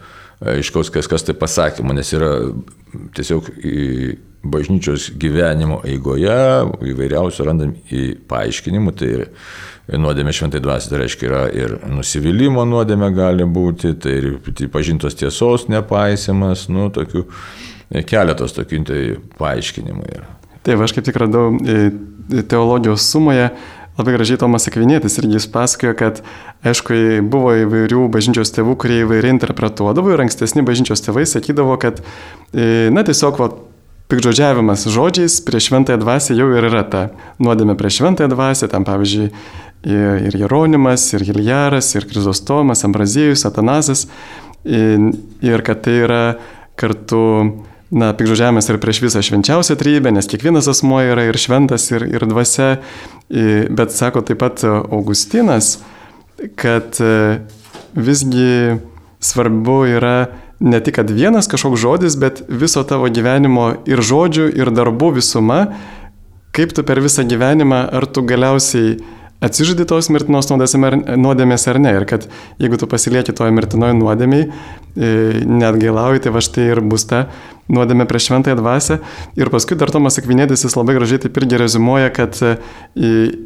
aiškaus, 0.56 0.90
kas, 0.92 1.08
kas 1.10 1.26
tai 1.26 1.34
pasakymo, 1.38 1.94
nes 1.96 2.12
yra 2.16 2.32
tiesiog 3.16 3.50
bažnyčios 4.42 5.12
gyvenimo 5.22 5.80
eigoje 5.86 6.38
įvairiausių 6.92 7.46
randam 7.46 7.76
į 7.94 8.06
paaiškinimų, 8.30 8.94
tai 8.98 9.10
ir 9.12 9.26
nuodėmė 10.02 10.34
šventai 10.34 10.62
dvasiai, 10.62 10.92
tai 10.92 11.02
reiškia 11.02 11.28
yra 11.28 11.42
ir 11.54 11.76
nusivylimų 11.90 12.64
nuodėmė 12.70 13.12
gali 13.14 13.46
būti, 13.46 13.94
tai 14.02 14.16
ir 14.18 14.68
pažintos 14.72 15.18
tiesos 15.18 15.68
nepaisimas, 15.70 16.66
nu, 16.72 16.88
tokių 16.94 17.26
keletas 18.08 18.56
tokių 18.56 18.82
tai 18.88 19.02
paaiškinimų 19.38 20.08
yra. 20.10 20.26
Taip, 20.62 20.82
aš 20.82 20.94
kaip 20.94 21.06
tik 21.06 21.18
radau 21.18 21.48
e, 21.66 21.90
teologijos 22.46 23.06
sumoje 23.10 23.48
Labai 23.98 24.14
gražiai 24.16 24.40
Tomas 24.40 24.64
Akvinėtis 24.70 25.18
irgi 25.20 25.36
jis 25.36 25.48
pasakojo, 25.52 25.92
kad, 25.98 26.22
aišku, 26.64 26.96
buvo 27.28 27.52
įvairių 27.60 28.06
bažnyčios 28.12 28.54
tėvų, 28.56 28.78
kurie 28.80 29.02
įvairiai 29.02 29.34
interpretuodavo 29.34 30.14
ir 30.14 30.22
ankstesni 30.24 30.64
bažnyčios 30.64 31.04
tėvai 31.04 31.26
sakydavo, 31.28 31.76
kad, 31.82 32.00
e, 32.54 32.88
na, 32.94 33.04
tiesiog, 33.04 33.36
va, 33.36 33.50
pikdžodžiavimas 34.12 34.86
žodžiais 34.92 35.38
prieš 35.44 35.70
šventąją 35.70 36.00
dvasę 36.00 36.36
jau 36.36 36.48
ir 36.52 36.68
yra 36.68 36.82
ta 36.88 37.02
nuodėmė 37.40 37.76
prieš 37.80 38.00
šventąją 38.00 38.32
dvasę, 38.32 38.68
tam 38.72 38.84
pavyzdžiui, 38.88 39.28
ir 40.28 40.36
Jeronimas, 40.36 41.08
ir 41.16 41.24
Hiljaras, 41.26 41.94
ir 41.96 42.06
Krizostomas, 42.10 42.84
Ambrazėjus, 42.86 43.46
Atanazas, 43.48 44.06
ir 44.64 45.64
kad 45.66 45.82
tai 45.82 45.96
yra 46.04 46.22
kartu 46.78 47.22
na, 47.92 48.10
pikžodžiavimas 48.16 48.70
ir 48.72 48.80
prieš 48.80 49.02
visą 49.04 49.20
švenčiausią 49.24 49.76
trybę, 49.76 50.12
nes 50.16 50.28
kiekvienas 50.30 50.68
asmo 50.72 51.02
yra 51.04 51.26
ir 51.28 51.36
šventas, 51.38 51.90
ir, 51.92 52.06
ir 52.08 52.24
dvasia, 52.28 52.78
bet 53.28 53.92
sako 53.92 54.24
taip 54.24 54.40
pat 54.40 54.64
Augustinas, 54.64 55.76
kad 56.56 56.96
e, 57.00 57.42
visgi 57.94 58.78
svarbu 59.22 59.76
yra 59.92 60.16
ne 60.62 60.80
tik, 60.80 60.96
kad 60.96 61.10
vienas 61.10 61.48
kažkoks 61.50 61.80
žodis, 61.80 62.16
bet 62.16 62.42
viso 62.48 62.82
tavo 62.86 63.10
gyvenimo 63.12 63.72
ir 63.86 64.02
žodžių, 64.02 64.48
ir 64.56 64.70
darbų 64.74 65.12
visuma, 65.18 65.66
kaip 66.56 66.72
tu 66.76 66.84
per 66.86 67.00
visą 67.02 67.26
gyvenimą, 67.28 67.84
ar 67.92 68.06
tu 68.06 68.24
galiausiai 68.26 68.96
atsižadi 69.42 69.86
tos 69.88 70.08
mirtinos 70.12 70.48
nuodėmės 70.50 71.66
ar 71.70 71.80
ne. 71.82 71.94
Ir 71.98 72.06
kad 72.08 72.28
jeigu 72.62 72.78
tu 72.80 72.88
pasilieki 72.90 73.34
toje 73.36 73.54
mirtinoje 73.54 73.96
nuodėmiai, 73.98 74.46
e, 74.48 75.10
net 75.46 75.78
gailauji, 75.82 76.24
tai 76.26 76.34
va 76.34 76.42
štai 76.44 76.68
ir 76.72 76.82
bus 76.86 77.06
ta 77.10 77.26
nuodėmė 77.72 78.06
prieš 78.10 78.30
šventąją 78.30 78.58
dvasę. 78.60 78.98
Ir 79.38 79.50
paskui 79.52 79.78
dar 79.80 79.92
Tomas 79.94 80.18
Akvinėtis 80.20 80.66
jis 80.66 80.76
labai 80.78 80.96
gražiai 80.98 81.22
taip 81.24 81.40
irgi 81.40 81.60
rezumuoja, 81.62 82.12
kad 82.14 82.38
e, 82.42 82.54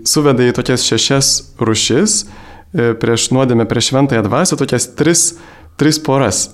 suveda 0.08 0.46
į 0.46 0.56
tokias 0.56 0.86
šešias 0.86 1.32
rušis 1.62 2.20
e, 2.24 2.92
prieš 3.00 3.30
nuodėmę 3.36 3.68
prieš 3.70 3.92
šventąją 3.92 4.26
dvasę, 4.26 4.60
tokias 4.60 4.90
tris, 4.98 5.32
tris 5.80 6.00
poras. 6.02 6.48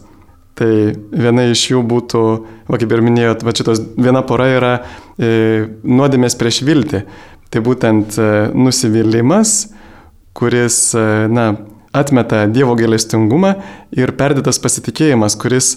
Tai 0.52 0.68
viena 1.16 1.46
iš 1.48 1.62
jų 1.70 1.78
būtų, 1.88 2.22
va, 2.68 2.76
kaip 2.76 2.90
ir 2.92 3.00
minėjot, 3.00 3.40
va, 3.46 3.54
šitos 3.56 3.80
viena 3.96 4.20
pora 4.28 4.50
yra 4.52 4.72
e, 5.16 5.64
nuodėmės 5.80 6.36
prieš 6.36 6.60
viltį. 6.68 7.06
Tai 7.52 7.60
būtent 7.60 8.16
e, 8.16 8.30
nusivylimas, 8.56 9.72
kuris 10.32 10.78
e, 10.96 11.04
na, 11.28 11.50
atmeta 11.92 12.46
Dievo 12.48 12.74
gailestingumą 12.78 13.54
ir 13.92 14.14
perdėtas 14.16 14.60
pasitikėjimas, 14.62 15.36
kuris 15.36 15.74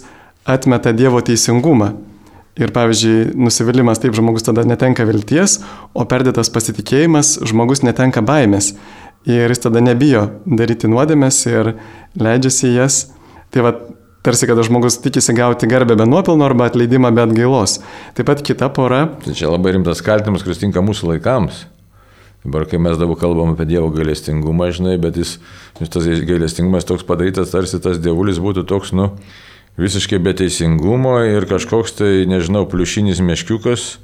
atmeta 0.47 0.93
Dievo 0.95 1.19
teisingumą. 1.25 1.91
Ir 2.55 2.71
pavyzdžiui, 2.71 3.33
nusivylimas 3.35 3.99
taip 3.99 4.15
žmogus 4.15 4.45
tada 4.47 4.63
netenka 4.63 5.03
vilties, 5.03 5.57
o 5.91 6.05
perdėtas 6.07 6.47
pasitikėjimas 6.55 7.33
žmogus 7.43 7.83
netenka 7.83 8.23
baimės. 8.23 8.71
Ir 9.27 9.51
jis 9.51 9.65
tada 9.65 9.81
nebijo 9.83 10.29
daryti 10.45 10.88
nuodėmės 10.88 11.41
ir 11.49 11.73
leidžiasi 12.15 12.71
jas. 12.77 13.01
Tai 13.51 13.65
va, 13.65 13.73
tarsi, 14.25 14.47
kada 14.49 14.65
žmogus 14.65 14.97
tikisi 15.03 15.35
gauti 15.38 15.69
garbę 15.69 15.95
be 15.99 16.07
nuopilno 16.09 16.47
arba 16.47 16.69
atleidimą 16.71 17.13
be 17.15 17.23
atgailos. 17.25 17.79
Taip 18.17 18.27
pat 18.31 18.41
kita 18.45 18.71
pora. 18.73 19.05
Tai 19.23 19.38
čia 19.38 19.51
labai 19.53 19.75
rimtas 19.77 20.01
kaltinimas, 20.05 20.45
kuris 20.45 20.61
tinka 20.63 20.83
mūsų 20.85 21.13
laikams. 21.13 21.65
Dabar, 22.45 22.67
kai 22.69 22.77
mes 22.77 22.97
dabar 23.01 23.17
kalbam 23.17 23.55
apie 23.55 23.65
Dievo 23.65 23.89
gailestingumą, 23.93 24.69
žinai, 24.73 24.99
bet 25.01 25.17
jis, 25.17 25.39
tas 25.81 26.05
gailestingumas 26.05 26.85
toks 26.85 27.05
padarytas, 27.05 27.49
tarsi 27.53 27.79
tas 27.81 27.97
dievulis 27.97 28.38
būtų 28.41 28.67
toks, 28.69 28.93
nu, 28.93 29.07
visiškai 29.81 30.19
be 30.21 30.35
teisingumo 30.38 31.17
ir 31.25 31.47
kažkoks 31.49 31.97
tai, 31.97 32.11
nežinau, 32.29 32.67
pliušinis 32.69 33.23
meškiukas, 33.25 33.95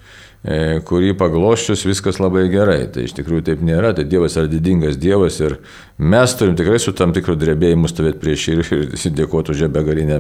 kurį 0.42 1.12
pagloščius 1.20 1.84
viskas 1.86 2.18
labai 2.18 2.48
gerai. 2.50 2.88
Tai 2.90 3.04
iš 3.06 3.14
tikrųjų 3.20 3.44
taip 3.46 3.60
nėra, 3.66 3.92
tai 3.94 4.08
Dievas 4.10 4.38
yra 4.40 4.50
didingas 4.50 4.98
Dievas 4.98 5.38
ir 5.44 5.60
mes 6.02 6.34
turim 6.38 6.56
tikrai 6.58 6.80
su 6.82 6.96
tam 6.98 7.14
tikru 7.14 7.36
drebėjimu 7.38 7.90
stovėti 7.90 8.22
prieš 8.24 8.46
ir, 8.50 8.62
ir 8.72 9.14
dėkoti 9.20 9.54
už 9.54 9.68
begalinę 9.74 10.18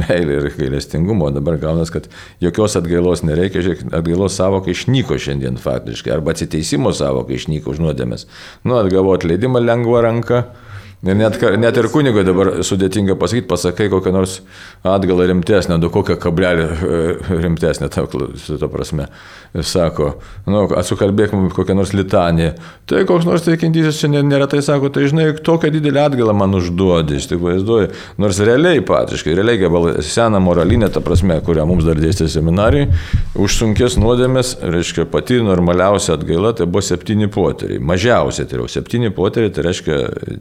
meilę 0.00 0.38
ir 0.38 0.48
gailestingumą. 0.56 1.28
O 1.28 1.34
dabar 1.36 1.60
gaunas, 1.60 1.92
kad 1.92 2.08
jokios 2.40 2.78
atgailos 2.80 3.24
nereikia, 3.26 3.60
žiūrėk, 3.66 3.90
atgailos 3.92 4.38
savoka 4.40 4.72
išnyko 4.72 5.20
šiandien 5.20 5.60
faktiškai, 5.60 6.14
arba 6.16 6.32
atsiteisimo 6.32 6.94
savoka 6.96 7.36
išnyko 7.36 7.74
už 7.74 7.84
nuodėmės. 7.84 8.24
Nu, 8.64 8.80
atgavo 8.80 9.12
atleidimą 9.18 9.60
lengva 9.60 10.06
ranka 10.08 10.46
net, 11.02 11.42
net 11.58 11.78
ir 11.78 11.88
kunigo 11.92 12.24
dabar 12.26 12.50
sudėtinga 12.66 13.14
pasakyti, 13.18 13.46
pasakai 13.50 13.88
kokią 13.92 14.12
nors 14.14 14.38
atgalą 14.86 15.28
rimtesnę, 15.30 15.78
du 15.78 15.90
kokią 15.94 16.18
kablelį 16.18 16.64
e, 16.66 17.02
rimtesnę, 17.44 17.88
ta, 17.92 18.06
ta 18.08 18.70
prasme. 18.72 19.08
Sako, 19.64 20.10
nu, 20.50 20.66
atsukalbėkim 20.76 21.46
kokią 21.54 21.76
nors 21.78 21.94
litaniją. 21.96 22.50
Tai 22.88 23.04
koks 23.08 23.28
nors 23.28 23.46
tikintysis 23.46 24.00
čia 24.02 24.10
neretai 24.10 24.60
sako, 24.64 24.90
tai 24.92 25.06
žinai, 25.08 25.30
tokią 25.44 25.70
didelę 25.72 26.02
atgalą 26.08 26.34
man 26.36 26.58
užduodi, 26.58 27.16
iš 27.20 27.30
tikrųjų 27.30 27.54
vaizduoju. 27.54 27.88
Nors 28.20 28.42
realiai, 28.44 28.82
patiškai, 28.84 29.36
realiai 29.38 29.60
gabal 29.62 29.88
seną 30.04 30.42
moralinę, 30.44 30.90
ta 30.92 31.02
prasme, 31.04 31.38
kurią 31.46 31.64
mums 31.68 31.86
dar 31.88 32.00
dėstė 32.00 32.28
seminarai, 32.32 32.88
už 33.38 33.60
sunkės 33.62 33.96
nuodėmės, 34.00 34.56
reiškia, 34.74 35.06
pati 35.10 35.40
normaliausia 35.44 36.18
atgaila, 36.18 36.52
tai 36.58 36.68
buvo 36.68 36.84
septyni 36.84 37.30
poteriai. 37.32 37.80
Mažiausiai 37.80 38.48
tai 38.50 38.60
jau 38.60 38.68
septyni 38.70 39.12
poteriai, 39.14 39.54
tai 39.54 39.64
reiškia 39.70 39.98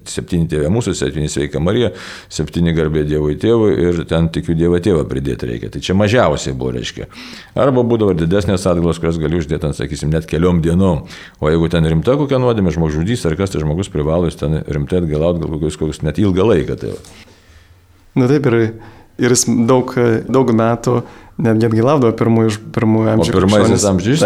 septyni 0.09 0.46
tėvė 0.49 0.71
mūsų, 0.73 0.93
septyni 0.97 1.29
sveika 1.31 1.61
Marija, 1.63 1.91
septyni 2.33 2.73
garbė 2.75 3.03
Dievui 3.07 3.37
tėvui 3.39 3.73
ir 3.83 4.01
ten 4.09 4.29
tikiu 4.33 4.55
Dievo 4.57 4.79
tėvą 4.83 5.03
pridėti 5.09 5.49
reikia. 5.51 5.71
Tai 5.73 5.81
čia 5.83 5.95
mažiausiai 5.97 6.55
buvo, 6.57 6.73
reiškia. 6.77 7.07
Arba 7.59 7.83
būdavo 7.87 8.15
didesnės 8.17 8.65
atgalos, 8.69 9.01
kurias 9.03 9.19
gali 9.21 9.39
uždėti, 9.41 9.71
sakysim, 9.77 10.11
net 10.13 10.27
keliom 10.29 10.63
dienom. 10.65 11.05
O 11.39 11.51
jeigu 11.51 11.69
ten 11.73 11.87
rimta 11.87 12.17
kokia 12.19 12.41
nuodėmė, 12.41 12.73
žmogžudys 12.75 13.25
ar 13.29 13.37
kas 13.39 13.53
tai 13.53 13.63
žmogus 13.63 13.91
privalo, 13.93 14.29
jis 14.29 14.39
ten 14.39 14.61
rimtai 14.63 15.01
atgalauti 15.03 15.43
gal 15.43 15.55
kokius, 15.55 15.79
kokius 15.79 16.03
net 16.07 16.21
ilgą 16.21 16.47
laiką. 16.51 16.79
Tai. 16.81 16.95
Na 18.17 18.29
taip 18.31 18.49
ir, 18.49 18.59
ir 19.21 19.35
jis 19.35 19.45
daug, 19.69 19.93
daug 20.27 20.53
metų 20.63 21.01
netgi 21.41 21.67
atgilaudavo 21.69 22.13
pirmųjų, 22.17 22.53
pirmųjų 22.73 23.11
amžių. 23.13 23.31
O 23.31 23.37
pirmaisiais 23.37 23.85
amžiais 23.87 24.23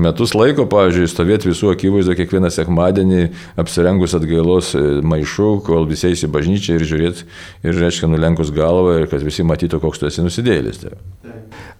metus 0.00 0.34
laiko, 0.36 0.66
pavyzdžiui, 0.70 1.08
stovėti 1.10 1.48
visų 1.48 1.72
akivaizdo 1.72 2.16
kiekvieną 2.18 2.50
sekmadienį 2.52 3.22
apsirengus 3.60 4.14
atgailos 4.18 4.74
e, 4.76 4.84
maišų, 5.00 5.50
kol 5.66 5.88
visi 5.88 6.10
eis 6.10 6.24
į 6.26 6.30
bažnyčią 6.34 6.76
ir 6.76 6.86
žiūrėti, 6.90 7.26
ir 7.64 7.80
reiškia 7.80 8.10
nulenkus 8.12 8.52
galvą, 8.54 8.98
ir 9.00 9.08
kad 9.10 9.24
visi 9.24 9.46
matytų, 9.48 9.80
koks 9.82 10.02
tu 10.02 10.10
esi 10.10 10.24
nusidėlis. 10.24 10.82
Tai. 10.84 10.94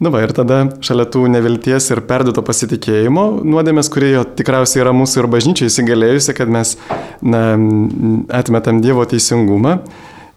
Na 0.01 0.13
va, 0.13 0.23
ir 0.25 0.33
tada 0.37 0.63
šalia 0.85 1.05
tų 1.13 1.27
nevilties 1.35 1.91
ir 1.93 2.01
perduoto 2.09 2.45
pasitikėjimo 2.47 3.27
nuodėmės, 3.45 3.93
kurie 3.93 4.15
jo 4.15 4.25
tikriausiai 4.25 4.87
yra 4.87 4.95
mūsų 4.97 5.21
ir 5.21 5.29
bažnyčiai 5.37 5.69
įsigalėjusi, 5.69 6.37
kad 6.39 6.49
mes 6.53 6.79
na, 7.21 7.43
atmetam 8.41 8.81
Dievo 8.81 9.05
teisingumą 9.09 9.83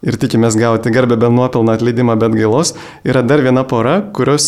ir 0.04 0.18
tikimės 0.20 0.58
gauti 0.60 0.92
garbę 0.94 1.18
be 1.20 1.30
nuopilną 1.32 1.78
atleidimą, 1.78 2.16
bet 2.20 2.36
gailos, 2.36 2.74
yra 3.08 3.24
dar 3.26 3.44
viena 3.46 3.64
pora, 3.68 3.96
kurios, 4.16 4.46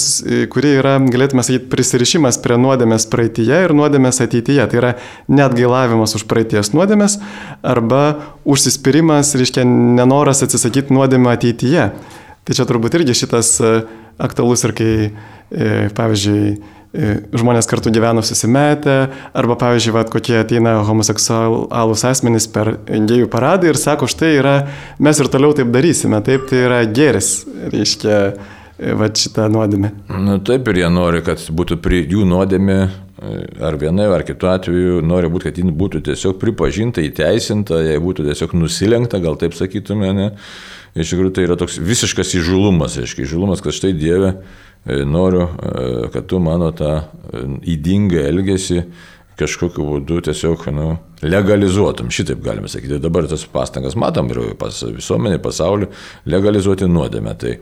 kuri 0.52 0.76
yra, 0.82 0.98
galėtume 1.00 1.46
sakyti, 1.46 1.70
prisirišimas 1.72 2.40
prie 2.44 2.60
nuodėmės 2.62 3.08
praeitie 3.12 3.48
ir 3.48 3.76
nuodėmės 3.78 4.22
ateityje. 4.26 4.68
Tai 4.72 4.82
yra 4.82 4.94
net 5.32 5.56
gailavimas 5.58 6.18
už 6.20 6.28
praeities 6.32 6.74
nuodėmės 6.76 7.20
arba 7.64 8.04
užsispyrimas, 8.46 9.34
reiškia, 9.40 9.66
nenoras 9.66 10.44
atsisakyti 10.46 10.96
nuodėmę 10.96 11.34
ateityje. 11.36 11.90
Tai 12.46 12.54
čia 12.54 12.68
turbūt 12.70 13.00
irgi 13.00 13.16
šitas 13.24 13.56
e, 13.64 13.76
aktualus 14.22 14.62
ir 14.68 14.76
kai, 14.78 14.92
e, 15.10 15.70
pavyzdžiui, 15.98 16.50
E, 16.56 16.85
žmonės 17.36 17.70
kartu 17.70 17.92
gyveno 17.94 18.24
susimetę, 18.26 18.98
arba, 19.36 19.58
pavyzdžiui, 19.60 19.94
vat, 19.96 20.12
kokie 20.14 20.38
ateina 20.40 20.78
homoseksualūs 20.88 22.06
asmenys 22.10 22.50
per 22.52 22.76
gėjų 22.88 23.30
paradą 23.32 23.72
ir 23.72 23.80
sako, 23.80 24.10
štai 24.12 24.34
yra, 24.40 24.58
mes 25.04 25.22
ir 25.22 25.32
toliau 25.32 25.56
taip 25.58 25.72
darysime, 25.76 26.22
taip 26.26 26.48
tai 26.50 26.66
yra 26.66 26.84
geris, 26.90 27.32
reiškia, 27.74 28.20
va 29.00 29.10
šitą 29.16 29.48
nuodėmę. 29.52 29.92
Na 30.12 30.38
taip 30.44 30.68
ir 30.72 30.84
jie 30.84 30.92
nori, 30.92 31.24
kad 31.26 31.44
būtų 31.56 31.80
prie 31.84 32.04
jų 32.04 32.28
nuodėmė, 32.28 32.80
ar 33.64 33.78
vienai, 33.80 34.08
ar 34.12 34.26
kitu 34.28 34.50
atveju, 34.52 35.02
nori 35.06 35.30
būti, 35.32 35.50
kad 35.50 35.60
ji 35.60 35.76
būtų 35.84 36.04
tiesiog 36.10 36.40
pripažinta, 36.42 37.04
įteisinta, 37.06 37.80
jei 37.86 38.02
būtų 38.04 38.28
tiesiog 38.28 38.56
nusilenkta, 38.60 39.22
gal 39.24 39.40
taip 39.40 39.56
sakytume, 39.58 40.12
ne. 40.16 40.32
Iš 40.96 41.12
tikrųjų 41.12 41.34
tai 41.36 41.44
yra 41.44 41.58
toks 41.60 41.76
visiškas 41.84 42.38
įžulumas, 42.40 42.96
aiškiai, 43.02 43.26
įžulumas, 43.28 43.60
kad 43.64 43.76
štai 43.76 43.92
Dieve 43.98 44.38
E, 44.86 45.06
noriu, 45.06 45.42
e, 45.42 46.08
kad 46.14 46.28
tu 46.30 46.38
mano 46.40 46.70
tą 46.78 46.92
e, 46.94 47.40
įdingą 47.74 48.22
elgesį 48.30 48.84
kažkokiu 49.40 49.82
būdu 49.82 50.20
tiesiog 50.28 50.68
nu, 50.76 50.92
legalizuotum, 51.26 52.10
šitaip 52.14 52.42
galime 52.46 52.70
sakyti. 52.72 53.00
Dabar 53.02 53.28
tas 53.30 53.46
pastangas 53.50 53.98
matom 54.00 54.30
ir 54.34 54.42
pas 54.60 54.78
visuomenį, 54.86 55.40
pasaulį, 55.44 55.90
legalizuoti 56.30 56.90
nuodėmę. 56.90 57.34
Tai, 57.42 57.56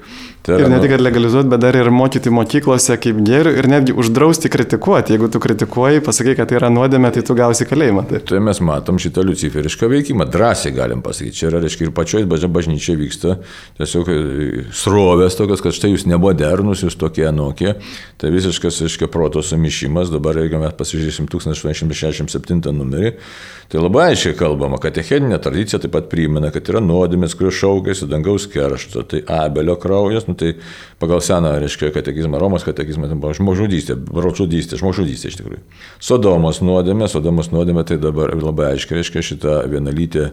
tai 0.46 0.58
yra, 0.58 0.68
ir 0.68 0.74
ne 0.74 0.80
tik 0.84 0.96
legalizuoti, 1.00 1.50
bet 1.54 1.64
dar 1.64 1.78
ir 1.80 1.90
mokyti 1.94 2.34
mokyklose 2.34 2.98
kaip 3.04 3.22
gėrių 3.26 3.56
ir 3.60 3.70
netgi 3.72 3.96
uždrausti 4.00 4.52
kritikuoti. 4.54 5.16
Jeigu 5.16 5.30
tu 5.32 5.42
kritikuoji, 5.44 6.04
pasakai, 6.06 6.36
kad 6.40 6.52
tai 6.52 6.60
yra 6.60 6.72
nuodėmė, 6.74 7.14
tai 7.16 7.24
tu 7.26 7.38
gausi 7.38 7.68
kalėjimą. 7.70 8.06
Tai, 8.12 8.22
tai 8.34 8.42
mes 8.44 8.62
matom 8.64 9.00
šitą 9.02 9.26
luciferišką 9.28 9.90
veikimą, 9.94 10.28
drąsiai 10.34 10.76
galim 10.76 11.04
pasakyti. 11.06 11.40
Čia 11.40 11.50
yra, 11.52 11.64
reiškia, 11.64 11.88
ir 11.88 11.96
pačioje 11.96 12.28
bažnyčioje 12.54 13.00
vyksta 13.00 13.38
tiesiog 13.80 14.12
e, 14.12 14.20
srovės 14.76 15.38
tokios, 15.40 15.64
kad 15.64 15.76
štai 15.76 15.94
jūs 15.94 16.08
nebodernus, 16.10 16.84
jūs 16.86 16.98
tokie 17.00 17.26
anokie. 17.30 17.76
Tai 18.22 18.32
visiškas, 18.34 18.82
reiškia, 18.86 19.10
proto 19.14 19.44
sumišimas. 19.46 20.12
Dabar, 20.14 20.40
jeigu 20.42 20.62
mes 20.62 20.76
pasižiūrėsim 20.78 21.30
1867 21.32 22.74
numerį, 22.74 23.14
Tai 23.72 23.82
labai 23.82 24.10
aiškiai 24.12 24.36
kalbama, 24.38 24.78
kad 24.82 24.98
echeninė 25.02 25.40
tradicija 25.42 25.80
taip 25.82 25.94
pat 25.96 26.10
primena, 26.12 26.52
kad 26.54 26.68
yra 26.70 26.82
nuodėmės, 26.84 27.36
kurios 27.40 27.58
šaukėsi 27.58 28.10
dangaus 28.12 28.46
keršto, 28.52 29.06
tai 29.10 29.24
abelio 29.26 29.76
kraujas, 29.82 30.28
nu, 30.30 30.36
tai 30.40 30.54
pagal 31.02 31.24
seną, 31.26 31.56
reiškia, 31.64 31.92
katekizmą, 31.96 32.42
Romos 32.42 32.66
katekizmą, 32.68 33.10
tai 33.12 33.18
buvo 33.20 33.34
žmogžudystė, 33.38 33.98
bročudystė, 33.98 34.80
žmogžudystė 34.82 35.32
iš 35.32 35.40
tikrųjų. 35.42 35.64
Sodomos 36.04 36.62
nuodėmė, 36.66 37.10
Sodomos 37.12 37.52
nuodėmė 37.54 37.86
tai 37.90 38.00
dabar 38.02 38.36
labai 38.38 38.74
aiškiai 38.74 39.02
reiškia 39.02 39.26
šitą 39.32 39.58
vienalytę 39.72 40.30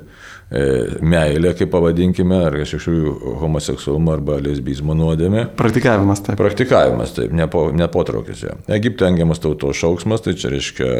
e, 0.50 0.62
meilę, 1.02 1.52
kaip 1.58 1.70
pavadinkime, 1.72 2.40
ar 2.48 2.58
kažkokių 2.60 3.14
homoseksualumo 3.40 4.14
arba 4.16 4.38
lesbizmo 4.42 4.96
nuodėmė. 4.98 5.46
Praktikavimas 5.58 6.24
taip. 6.26 6.38
Praktikavimas 6.40 7.14
taip, 7.16 7.34
nepo, 7.36 7.68
nepotraukis. 7.76 8.44
Egipte 8.76 9.08
engiamas 9.08 9.42
tautos 9.42 9.78
šauksmas, 9.80 10.24
tai 10.26 10.36
čia 10.38 10.52
reiškia, 10.54 10.92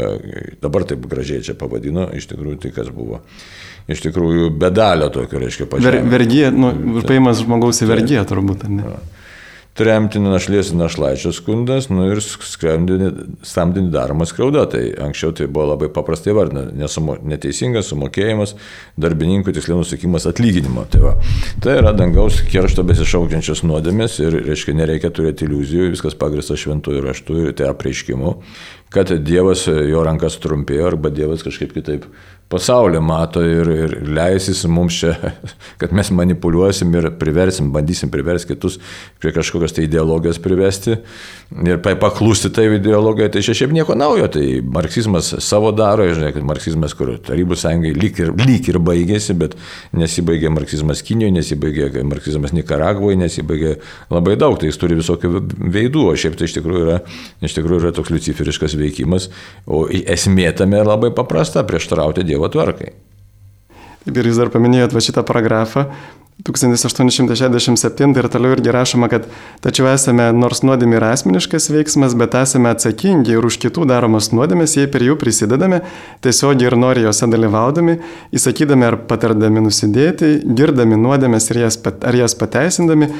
dabar 0.63 0.87
taip 0.89 1.07
gražiai 1.11 1.45
čia 1.47 1.57
pavadino, 1.59 2.09
iš 2.17 2.31
tikrųjų 2.33 2.61
tai 2.67 2.75
kas 2.77 2.91
buvo. 2.95 3.23
Iš 3.91 4.05
tikrųjų, 4.05 4.51
bedalio 4.61 5.09
tokio, 5.11 5.41
reiškia, 5.43 5.67
pačiu. 5.71 5.89
Ver, 5.89 6.03
vergyje, 6.13 6.53
nu, 6.55 6.71
užpaimas 7.01 7.41
žmogaus 7.43 7.81
į 7.83 7.91
vergyje 7.91 8.29
turbūt, 8.31 8.69
ne? 8.71 8.85
Ja 8.87 9.01
tremtinį 9.79 10.33
našlės 10.33 10.73
našlaičio 10.75 11.33
skundas, 11.35 11.89
nu 11.93 12.09
ir 12.11 12.21
samdinį 12.21 13.91
daroma 13.95 14.27
skriauda. 14.29 14.67
Tai 14.73 14.83
anksčiau 15.07 15.35
tai 15.37 15.47
buvo 15.51 15.71
labai 15.73 15.91
paprastai 15.95 16.35
vardina, 16.37 16.67
nesumo, 16.77 17.17
neteisingas 17.23 17.91
sumokėjimas, 17.93 18.57
darbininkų 19.01 19.55
tiksliau 19.57 19.81
nusikimas 19.81 20.27
atlyginimo. 20.31 20.87
Tai, 20.91 21.05
va. 21.07 21.15
tai 21.63 21.79
yra 21.81 21.95
dangaus 21.97 22.43
keršto 22.51 22.85
besišaukiančios 22.91 23.65
nuodėmės 23.69 24.19
ir, 24.25 24.41
reiškia, 24.51 24.77
nereikia 24.83 25.13
turėti 25.15 25.47
iliuzijų, 25.47 25.93
viskas 25.95 26.19
pagrįsta 26.19 26.59
šventųjų 26.61 27.07
raštų 27.07 27.41
ir 27.47 27.57
tai 27.61 27.71
apreiškimu, 27.71 28.37
kad 28.91 29.13
Dievas 29.23 29.67
jo 29.69 30.03
rankas 30.07 30.39
trumpėjo 30.43 30.91
arba 30.91 31.13
Dievas 31.15 31.45
kažkaip 31.47 31.75
kitaip 31.77 32.09
pasaulį 32.51 32.99
mato 33.05 33.43
ir, 33.47 33.69
ir 33.71 33.93
leisis 34.11 34.65
mums 34.67 34.97
čia, 35.03 35.13
kad 35.81 35.95
mes 35.95 36.11
manipuliuosim 36.15 36.91
ir 36.99 37.11
priversim, 37.21 37.71
bandysim 37.75 38.11
priversti 38.11 38.57
kitus 38.57 38.81
prie 39.23 39.31
kažkokios 39.37 39.77
tai 39.77 39.87
ideologijos 39.87 40.41
privesti 40.43 40.97
ir 41.67 41.79
paklūsti 41.83 42.51
tai 42.55 42.67
ideologijai, 42.77 43.31
tai 43.35 43.43
čia 43.47 43.55
šiaip 43.59 43.75
nieko 43.75 43.95
naujo, 43.99 44.27
tai 44.35 44.45
marksizmas 44.67 45.33
savo 45.45 45.71
daro, 45.75 46.09
žinai, 46.11 46.33
kad 46.35 46.47
marksizmas, 46.47 46.95
kur 46.99 47.13
Tarybų 47.27 47.59
sąjungai 47.59 47.93
lyg 47.95 48.19
ir, 48.23 48.33
lyg 48.39 48.69
ir 48.71 48.79
baigėsi, 48.83 49.35
bet 49.39 49.57
nesibaigė 49.95 50.51
marksizmas 50.55 51.03
Kinijoje, 51.07 51.35
nesibaigė 51.37 52.05
marksizmas 52.07 52.55
Nikaragvoje, 52.57 53.19
nesibaigė 53.21 53.77
labai 54.11 54.37
daug, 54.41 54.59
tai 54.59 54.71
jis 54.71 54.79
turi 54.81 54.99
visokių 54.99 55.33
veidų, 55.75 56.07
o 56.11 56.17
šiaip 56.19 56.39
tai 56.39 56.51
iš 56.51 56.57
tikrųjų 56.59 56.87
yra, 56.87 57.01
iš 57.47 57.59
tikrųjų 57.59 57.83
yra 57.85 57.95
toks 57.95 58.15
luciferiškas 58.15 58.79
veikimas, 58.81 59.29
o 59.67 59.87
esmė 59.91 60.51
tame 60.57 60.83
labai 60.85 61.13
paprasta- 61.17 61.65
prieštarauti 61.69 62.27
Dievo 62.27 62.49
tvarkai. 62.49 62.93
Ir 64.09 64.25
jūs 64.25 64.41
dar 64.41 64.49
paminėjot 64.49 64.95
va 64.97 65.01
šitą 65.05 65.25
paragrafą, 65.29 65.87
1867 66.47 68.17
ir 68.17 68.29
toliau 68.33 68.55
irgi 68.57 68.73
rašoma, 68.73 69.09
kad 69.13 69.27
tačiau 69.65 69.89
esame 69.91 70.31
nors 70.33 70.63
nuodėmė 70.65 70.97
yra 70.99 71.13
asmeniškas 71.15 71.69
veiksmas, 71.75 72.17
bet 72.19 72.37
esame 72.41 72.71
atsakingi 72.73 73.35
ir 73.37 73.47
už 73.47 73.59
kitų 73.65 73.87
daromas 73.91 74.31
nuodėmės, 74.33 74.77
jei 74.79 74.89
per 74.91 75.05
jų 75.05 75.19
prisidedame, 75.21 75.83
tiesiogiai 76.25 76.71
ir 76.71 76.79
nori 76.81 77.05
juose 77.05 77.29
dalyvaudami, 77.31 77.99
įsakydami 78.37 78.89
ar 78.89 78.99
patardami 79.11 79.65
nusidėti, 79.67 80.33
girdami 80.57 80.99
nuodėmės 81.01 81.51
jas, 81.53 81.81
ar 81.85 82.21
jas 82.23 82.37
pateisindami, 82.39 83.11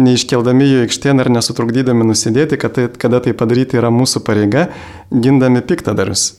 neiškeldami 0.00 0.68
jų 0.72 0.84
aikštėn 0.86 1.20
ar 1.20 1.32
nesutrukdydami 1.36 2.06
nusidėti, 2.12 2.60
kad 2.60 2.78
tai, 2.78 2.88
kada 2.90 3.20
tai 3.24 3.36
padaryti 3.36 3.80
yra 3.80 3.92
mūsų 3.94 4.24
pareiga, 4.24 4.70
gindami 5.10 5.60
piktadarius. 5.66 6.30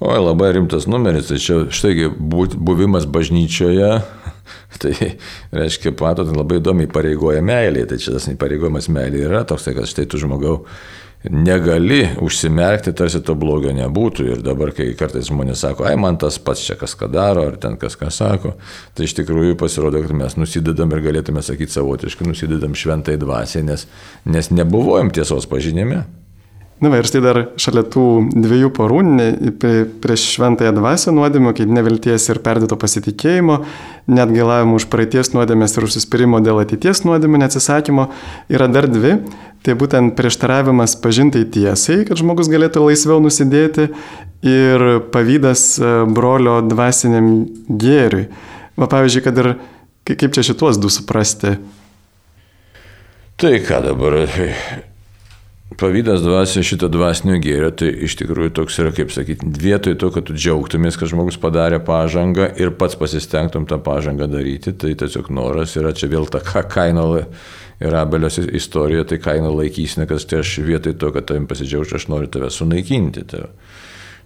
O, 0.00 0.08
labai 0.16 0.54
rimtas 0.56 0.86
numeris, 0.88 1.28
čia 1.44 1.66
štai 1.68 2.08
buvimas 2.08 3.04
bažnyčioje 3.04 3.98
Tai 4.80 4.94
reiškia, 5.56 5.92
matot, 6.00 6.30
labai 6.36 6.60
įdomiai 6.60 6.90
pareigoja 6.92 7.42
meilė. 7.44 7.86
Tai 7.90 8.00
čia 8.00 8.16
tas 8.16 8.30
įpareigojimas 8.32 8.90
meilė 8.92 9.26
yra 9.28 9.44
toks, 9.48 9.70
kad 9.74 9.88
štai 9.90 10.08
tu 10.10 10.20
žmogau 10.20 10.60
negali 11.28 12.08
užsimerkti, 12.20 12.94
tarsi 12.96 13.20
to 13.24 13.34
blogio 13.36 13.72
nebūtų. 13.76 14.28
Ir 14.34 14.44
dabar, 14.44 14.72
kai 14.76 14.88
kartais 14.98 15.28
žmonės 15.28 15.64
sako, 15.66 15.84
ai 15.88 15.96
man 16.00 16.16
tas 16.20 16.38
pats 16.40 16.64
čia 16.64 16.78
kas 16.80 16.96
ką 16.96 17.10
daro, 17.12 17.44
ar 17.50 17.58
ten 17.60 17.76
kas 17.80 17.98
ką 18.00 18.08
sako, 18.14 18.54
tai 18.96 19.08
iš 19.08 19.18
tikrųjų 19.18 19.58
pasirodo, 19.60 20.00
kad 20.06 20.16
mes 20.16 20.38
nusidedam 20.40 20.92
ir 20.96 21.04
galėtume 21.04 21.44
sakyti 21.44 21.76
savotiškai, 21.76 22.28
nusidedam 22.30 22.76
šventai 22.78 23.18
dvasiai, 23.20 23.66
nes, 23.68 23.84
nes 24.24 24.50
nebuvojom 24.54 25.12
tiesos 25.16 25.48
pažinime. 25.50 26.06
Na 26.80 26.88
va 26.88 26.96
ir 26.96 27.04
štai 27.04 27.20
dar 27.20 27.38
šalia 27.60 27.82
tų 27.92 28.02
dviejų 28.32 28.70
porų, 28.72 29.00
ne, 29.04 29.26
prieš 30.00 30.22
šventąją 30.38 30.72
dvasę 30.78 31.12
nuodėmę, 31.12 31.52
kaip 31.58 31.68
nevilties 31.68 32.24
ir 32.32 32.40
perdėto 32.40 32.78
pasitikėjimo, 32.80 33.58
net 34.08 34.32
gėlavimo 34.32 34.78
už 34.80 34.86
praeities 34.88 35.34
nuodėmės 35.34 35.76
ir 35.76 35.84
užsispyrimo 35.84 36.40
dėl 36.40 36.62
ateities 36.62 37.04
nuodėmę 37.04 37.42
neatsisakymo, 37.42 38.08
yra 38.48 38.70
dar 38.72 38.88
dvi. 38.88 39.18
Tai 39.60 39.74
būtent 39.76 40.14
prieštaravimas 40.16 40.96
pažintai 41.04 41.42
tiesai, 41.52 42.06
kad 42.08 42.16
žmogus 42.16 42.48
galėtų 42.48 42.86
laisviau 42.86 43.20
nusidėti 43.20 43.90
ir 44.40 44.84
pavydas 45.12 45.74
e, 45.76 45.90
brolio 46.08 46.62
dvasiniam 46.64 47.44
gėriui. 47.68 48.30
va 48.80 48.88
pavyzdžiui, 48.88 49.26
kad 49.28 49.42
ir 49.42 49.50
kaip 50.08 50.32
čia 50.32 50.48
šitos 50.48 50.80
du 50.80 50.88
suprasti. 50.88 51.58
Tai 53.36 53.52
ką 53.68 53.84
dabar, 53.84 54.22
pavydas 55.76 56.22
dvasia 56.22 56.62
šito 56.66 56.88
dvasinio 56.90 57.36
gėrio, 57.42 57.70
tai 57.74 57.90
iš 58.06 58.16
tikrųjų 58.20 58.52
toks 58.58 58.78
yra, 58.82 58.92
kaip 58.94 59.12
sakyti, 59.14 59.46
vietoj 59.62 59.96
to, 60.00 60.10
kad 60.14 60.26
tu 60.26 60.34
džiaugtumės, 60.34 60.98
kad 60.98 61.10
žmogus 61.12 61.38
padarė 61.40 61.78
pažangą 61.86 62.50
ir 62.60 62.72
pats 62.78 62.98
pasistengtum 62.98 63.68
tą 63.70 63.78
pažangą 63.84 64.26
daryti, 64.30 64.74
tai 64.74 64.96
tiesiog 64.98 65.30
noras 65.34 65.76
yra 65.78 65.94
čia 65.94 66.10
vėl 66.10 66.26
ta 66.30 66.42
kaina 66.42 67.06
ir 67.80 67.94
abelios 67.96 68.40
istorija, 68.42 69.06
tai 69.08 69.20
kaina 69.22 69.52
laikysime, 69.54 70.08
kad 70.10 70.26
tai 70.26 70.42
aš 70.42 70.58
vietoj 70.66 70.98
to, 71.00 71.12
kad 71.14 71.30
tavim 71.30 71.46
pasidžiaugčiau, 71.50 72.00
aš 72.00 72.10
noriu 72.12 72.28
tave 72.32 72.50
sunaikinti. 72.52 73.24
Tai. 73.30 73.46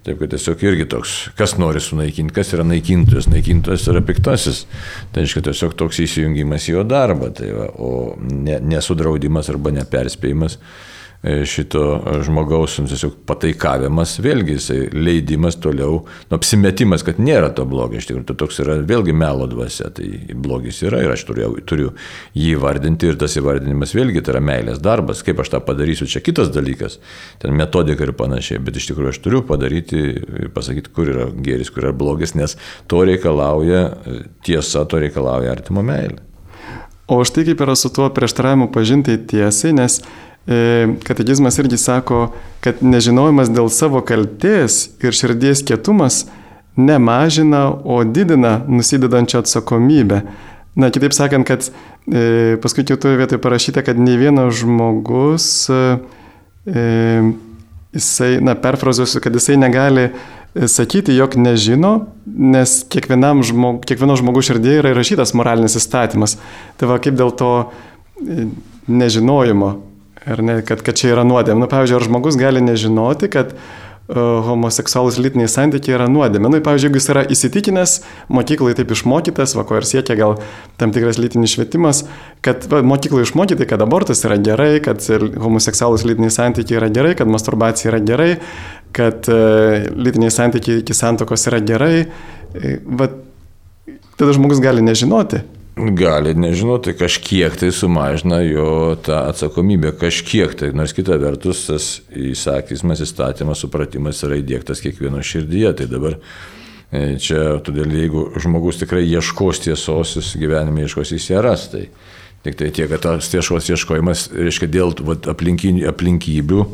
Taip, 0.05 0.19
kad 0.21 0.35
tiesiog 0.35 0.61
irgi 0.67 0.85
toks, 0.93 1.13
kas 1.39 1.55
nori 1.57 1.81
sunaikinti, 1.81 2.35
kas 2.37 2.51
yra 2.53 2.65
naikintojas, 2.69 3.25
naikintojas 3.33 3.87
yra 3.89 4.03
piktasis. 4.05 4.67
Tai 5.15 5.23
reiškia 5.25 5.47
tiesiog 5.47 5.77
toks 5.81 6.03
įsijungimas 6.05 6.67
į 6.69 6.75
jo 6.75 6.83
darbą, 6.85 7.31
tai 7.33 7.49
va, 7.57 7.71
o 7.81 7.93
ne, 8.21 8.59
nesudraudimas 8.61 9.49
arba 9.55 9.73
neperspėjimas 9.79 10.59
E, 10.59 10.94
šito 11.25 11.83
žmogaus 12.25 12.75
tiesiog 12.77 13.15
pataikavimas, 13.29 14.19
vėlgi 14.21 14.59
jisai 14.59 14.79
leidimas 14.93 15.57
toliau, 15.57 16.03
nu, 16.29 16.37
apsimetimas, 16.37 17.05
kad 17.07 17.21
nėra 17.23 17.49
to 17.57 17.65
blogio, 17.69 18.01
iš 18.01 18.09
tikrųjų, 18.11 18.27
tai 18.29 18.37
toks 18.43 18.61
yra 18.61 18.77
vėlgi 18.85 19.15
melo 19.17 19.47
dvasia, 19.49 19.89
tai 19.95 20.09
blogis 20.35 20.83
yra 20.85 21.01
ir 21.05 21.15
aš 21.15 21.25
turiu, 21.31 21.49
turiu 21.65 21.93
jį 22.37 22.51
įvardinti 22.59 23.09
ir 23.09 23.17
tas 23.21 23.37
įvardinimas 23.41 23.95
vėlgi 23.97 24.21
tai 24.25 24.35
yra 24.35 24.43
meilės 24.45 24.83
darbas, 24.85 25.23
kaip 25.25 25.41
aš 25.41 25.55
tą 25.55 25.63
padarysiu, 25.65 26.11
čia 26.11 26.21
kitas 26.25 26.53
dalykas, 26.53 26.99
ten 27.41 27.57
metodika 27.57 28.05
ir 28.05 28.13
panašiai, 28.19 28.61
bet 28.65 28.77
iš 28.77 28.91
tikrųjų 28.91 29.15
aš 29.15 29.23
turiu 29.25 29.41
padaryti, 29.49 30.05
pasakyti, 30.53 30.93
kur 30.93 31.09
yra 31.15 31.31
gėris, 31.33 31.73
kur 31.73 31.87
yra 31.87 31.95
blogis, 31.97 32.37
nes 32.37 32.59
to 32.91 33.01
reikalauja 33.09 33.87
tiesa, 34.45 34.85
to 34.85 35.01
reikalauja 35.01 35.57
artimo 35.57 35.87
meilė. 35.87 36.21
O 37.09 37.19
štai 37.21 37.43
kaip 37.45 37.61
yra 37.61 37.75
su 37.77 37.91
tuo 37.93 38.07
prieštaravimu 38.17 38.71
pažinti 38.73 39.19
tiesiai, 39.29 39.75
nes 39.77 39.99
E, 40.03 40.34
katekizmas 41.07 41.57
irgi 41.59 41.79
sako, 41.81 42.27
kad 42.61 42.83
nežinojimas 42.85 43.49
dėl 43.49 43.71
savo 43.73 44.03
kalties 44.05 44.91
ir 45.01 45.17
širdies 45.17 45.63
kietumas 45.65 46.27
nemažina, 46.77 47.69
o 47.85 48.03
didina 48.05 48.59
nusidedančią 48.69 49.45
atsakomybę. 49.45 50.23
Na, 50.77 50.91
kitaip 50.91 51.15
sakant, 51.15 51.47
kad 51.47 51.69
e, 52.11 52.57
paskui 52.63 52.85
kitoje 52.85 53.17
vietoje 53.17 53.39
parašyta, 53.39 53.85
kad 53.87 53.99
ne 53.99 54.17
vienas 54.19 54.59
žmogus, 54.59 55.69
e, 55.71 56.83
jisai, 57.95 58.41
na, 58.43 58.57
perfrazuosiu, 58.59 59.23
kad 59.23 59.35
jisai 59.39 59.57
negali 59.57 60.09
e, 60.09 60.69
sakyti, 60.69 61.15
jog 61.15 61.39
nežino, 61.39 61.95
nes 62.27 62.83
žmog, 62.91 63.85
kiekvieno 63.87 64.19
žmogus 64.19 64.51
širdėje 64.51 64.83
yra 64.83 64.95
įrašytas 64.97 65.35
moralinis 65.39 65.79
įstatymas. 65.79 66.39
Tai 66.77 66.91
va 66.91 66.99
kaip 66.99 67.15
dėl 67.15 67.31
to 67.39 67.53
e, 68.19 68.49
nežinojimo 68.91 69.94
ar 70.27 70.43
ne, 70.43 70.61
kad, 70.67 70.83
kad 70.85 70.97
čia 70.99 71.13
yra 71.15 71.25
nuodėmė. 71.27 71.65
Nu, 71.65 71.71
pavyzdžiui, 71.71 71.99
ar 71.99 72.07
žmogus 72.07 72.39
gali 72.41 72.63
nežinoti, 72.65 73.29
kad 73.33 73.53
uh, 73.55 74.45
homoseksualus 74.47 75.19
lytiniai 75.21 75.51
santykiai 75.51 75.97
yra 75.99 76.07
nuodėmė. 76.13 76.51
Nu, 76.53 76.61
pavyzdžiui, 76.65 76.91
jeigu 76.91 77.01
jis 77.01 77.11
yra 77.13 77.25
įsitikinęs, 77.35 77.97
mokyklai 78.33 78.77
taip 78.79 78.93
išmokytas, 78.97 79.55
va, 79.59 79.65
ko 79.69 79.79
ir 79.81 79.89
siekia 79.89 80.17
gal 80.19 80.37
tam 80.81 80.95
tikras 80.97 81.21
lytinis 81.21 81.57
švietimas, 81.57 82.05
kad 82.45 82.69
va, 82.73 82.83
mokyklai 82.85 83.25
išmokyti, 83.27 83.69
kad 83.71 83.85
abortas 83.85 84.25
yra 84.29 84.39
gerai, 84.41 84.79
kad 84.85 85.05
homoseksualus 85.45 86.07
lytiniai 86.09 86.33
santykiai 86.35 86.81
yra 86.81 86.93
gerai, 86.95 87.15
kad 87.21 87.31
masturbacija 87.33 87.93
yra 87.93 88.01
gerai, 88.05 88.31
kad 88.97 89.29
uh, 89.33 89.91
lytiniai 89.93 90.33
santykiai 90.33 90.85
iki 90.85 90.97
santokos 90.97 91.49
yra 91.51 91.61
gerai, 91.65 92.07
e, 92.55 92.79
va, 92.85 93.11
tada 94.17 94.37
žmogus 94.37 94.63
gali 94.65 94.85
nežinoti. 94.85 95.43
Gali, 95.75 96.37
nežinau, 96.39 96.77
tai 96.79 96.93
kažkiek 96.95 97.57
tai 97.59 97.73
sumažina 97.75 98.39
jo 98.47 98.95
tą 99.03 99.17
atsakomybę, 99.33 99.91
kažkiek 99.99 100.53
tai, 100.55 100.69
nors 100.71 100.95
kita 100.95 101.17
vertus 101.19 101.65
tas 101.67 101.87
įsakymas, 102.15 103.03
įstatymas, 103.03 103.65
supratimas 103.65 104.23
yra 104.23 104.39
įdėktas 104.39 104.85
kiekvieno 104.85 105.19
širdyje. 105.19 105.73
Tai 105.81 105.89
dabar 105.91 106.15
e, 106.95 107.17
čia, 107.19 107.57
todėl 107.67 107.91
jeigu 107.91 108.29
žmogus 108.39 108.79
tikrai 108.85 109.03
ieškos 109.03 109.65
tiesos, 109.67 110.15
jis 110.21 110.31
gyvenime 110.39 110.87
ieškos, 110.87 111.11
jis 111.17 111.27
ją 111.33 111.43
ras. 111.43 111.67
Tai 111.75 111.89
tik 112.47 112.61
tai 112.61 112.71
tiek, 112.71 112.87
kad 112.95 113.03
tas 113.03 113.33
tiesos 113.33 113.67
ieškojimas, 113.75 114.29
reiškia, 114.31 114.71
dėl 114.71 114.95
aplinkybių 115.35 116.69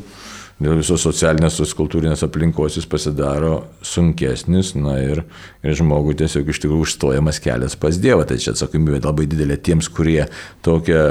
dėl 0.61 0.77
visos 0.77 1.01
socialinės, 1.03 1.57
tos 1.57 1.73
kultūrinės 1.77 2.23
aplinkos 2.27 2.77
jis 2.77 2.87
pasidaro 2.91 3.55
sunkesnis, 3.87 4.75
na 4.77 4.99
ir, 5.01 5.23
ir 5.65 5.77
žmogui 5.79 6.15
tiesiog 6.21 6.51
iš 6.53 6.61
tikrųjų 6.63 6.85
užstojamas 6.85 7.41
kelias 7.43 7.77
pas 7.81 7.97
Dievą. 8.01 8.27
Tai 8.29 8.37
čia 8.43 8.53
atsakomybė 8.55 9.01
labai 9.01 9.27
didelė 9.31 9.57
tiems, 9.65 9.89
kurie 9.93 10.27
tokią 10.67 11.03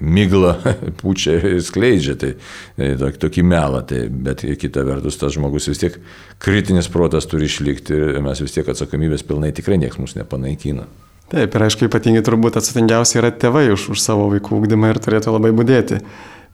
myglą 0.00 0.54
pučia 1.02 1.36
ir 1.38 1.60
skleidžia, 1.64 2.16
tai, 2.20 2.34
tai 2.78 2.92
tokį, 3.00 3.22
tokį 3.26 3.46
melą. 3.52 3.84
Tai, 3.88 4.04
bet 4.28 4.46
kita 4.60 4.86
vertus, 4.88 5.20
tas 5.20 5.36
žmogus 5.36 5.68
vis 5.70 5.82
tiek 5.84 5.98
kritinis 6.42 6.88
protas 6.92 7.28
turi 7.28 7.50
išlikti 7.50 7.96
ir 7.96 8.22
mes 8.24 8.40
vis 8.40 8.56
tiek 8.56 8.68
atsakomybės 8.72 9.26
pilnai 9.28 9.52
tikrai 9.56 9.80
niekas 9.82 10.00
mūsų 10.00 10.22
nepanaikina. 10.22 10.88
Taip, 11.32 11.54
ir 11.56 11.64
aišku, 11.66 11.88
ypatingai 11.88 12.20
turbūt 12.24 12.58
atsakingiausiai 12.60 13.22
yra 13.22 13.30
tėvai 13.32 13.66
už, 13.72 13.88
už 13.94 14.00
savo 14.00 14.28
vaikų 14.32 14.58
ūkdymą 14.58 14.92
ir 14.92 15.00
turėtų 15.02 15.32
labai 15.32 15.54
būdėti. 15.56 16.02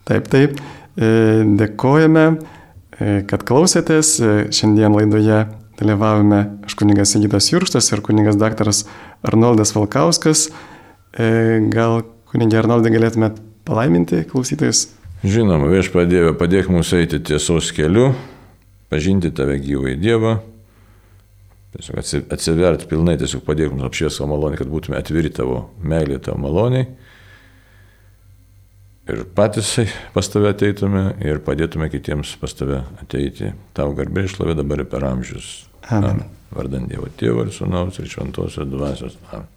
Taip, 0.09 0.29
taip. 0.31 0.61
E, 1.01 1.09
dėkojame, 1.57 2.25
e, 3.01 3.13
kad 3.29 3.45
klausėtės. 3.49 4.13
E, 4.21 4.33
šiandien 4.53 4.93
laidoje 4.93 5.47
dalyvavome 5.81 6.41
aš 6.69 6.77
kunigas 6.77 7.15
Sigitas 7.15 7.49
Jurštas 7.49 7.89
ir 7.95 8.03
kunigas 8.05 8.37
daktaras 8.41 8.85
Arnoldas 9.25 9.73
Valkauskas. 9.77 10.51
Gal 11.11 12.05
kunigė 12.31 12.61
Arnoldai 12.61 12.93
galėtumėt 12.95 13.41
palaiminti 13.67 14.21
klausytojus? 14.29 14.85
Žinoma, 15.25 15.67
vieš 15.73 15.89
padėjau, 15.91 16.37
padėk 16.39 16.69
mums 16.71 16.93
eiti 16.95 17.19
tiesos 17.19 17.73
keliu, 17.75 18.13
pažinti 18.93 19.33
tave 19.35 19.57
gyvai 19.61 19.97
Dievą, 19.99 20.37
tiesiog 21.75 21.99
atsiverti 22.37 22.87
pilnai, 22.93 23.17
tiesiog 23.21 23.43
padėk 23.49 23.73
mums 23.75 23.89
apšvies 23.89 24.21
savo 24.21 24.31
malonį, 24.37 24.61
kad 24.61 24.71
būtume 24.71 25.01
atviri 25.01 25.33
tavo 25.35 25.65
meilė, 25.83 26.21
tavo 26.23 26.39
maloniai 26.45 26.87
ir 29.11 29.23
patys 29.37 29.77
pas 30.15 30.29
tave 30.33 30.53
ateitume 30.55 31.05
ir 31.25 31.43
padėtume 31.47 31.91
kitiems 31.93 32.37
pas 32.41 32.55
tave 32.57 32.83
ateiti. 33.03 33.53
Tau 33.77 33.95
garbė 33.99 34.27
išlovė 34.29 34.57
dabar 34.63 34.85
ir 34.85 34.91
per 34.91 35.07
amžius. 35.09 35.53
Amen. 35.89 36.11
Amen. 36.11 36.37
Vardant 36.51 36.91
Dievo 36.91 37.09
Tėvo 37.19 37.47
ir 37.47 37.55
Sūnaus 37.55 38.01
ir 38.03 38.11
Šventosios 38.11 38.69
Dvasios. 38.71 39.19
Amen. 39.31 39.49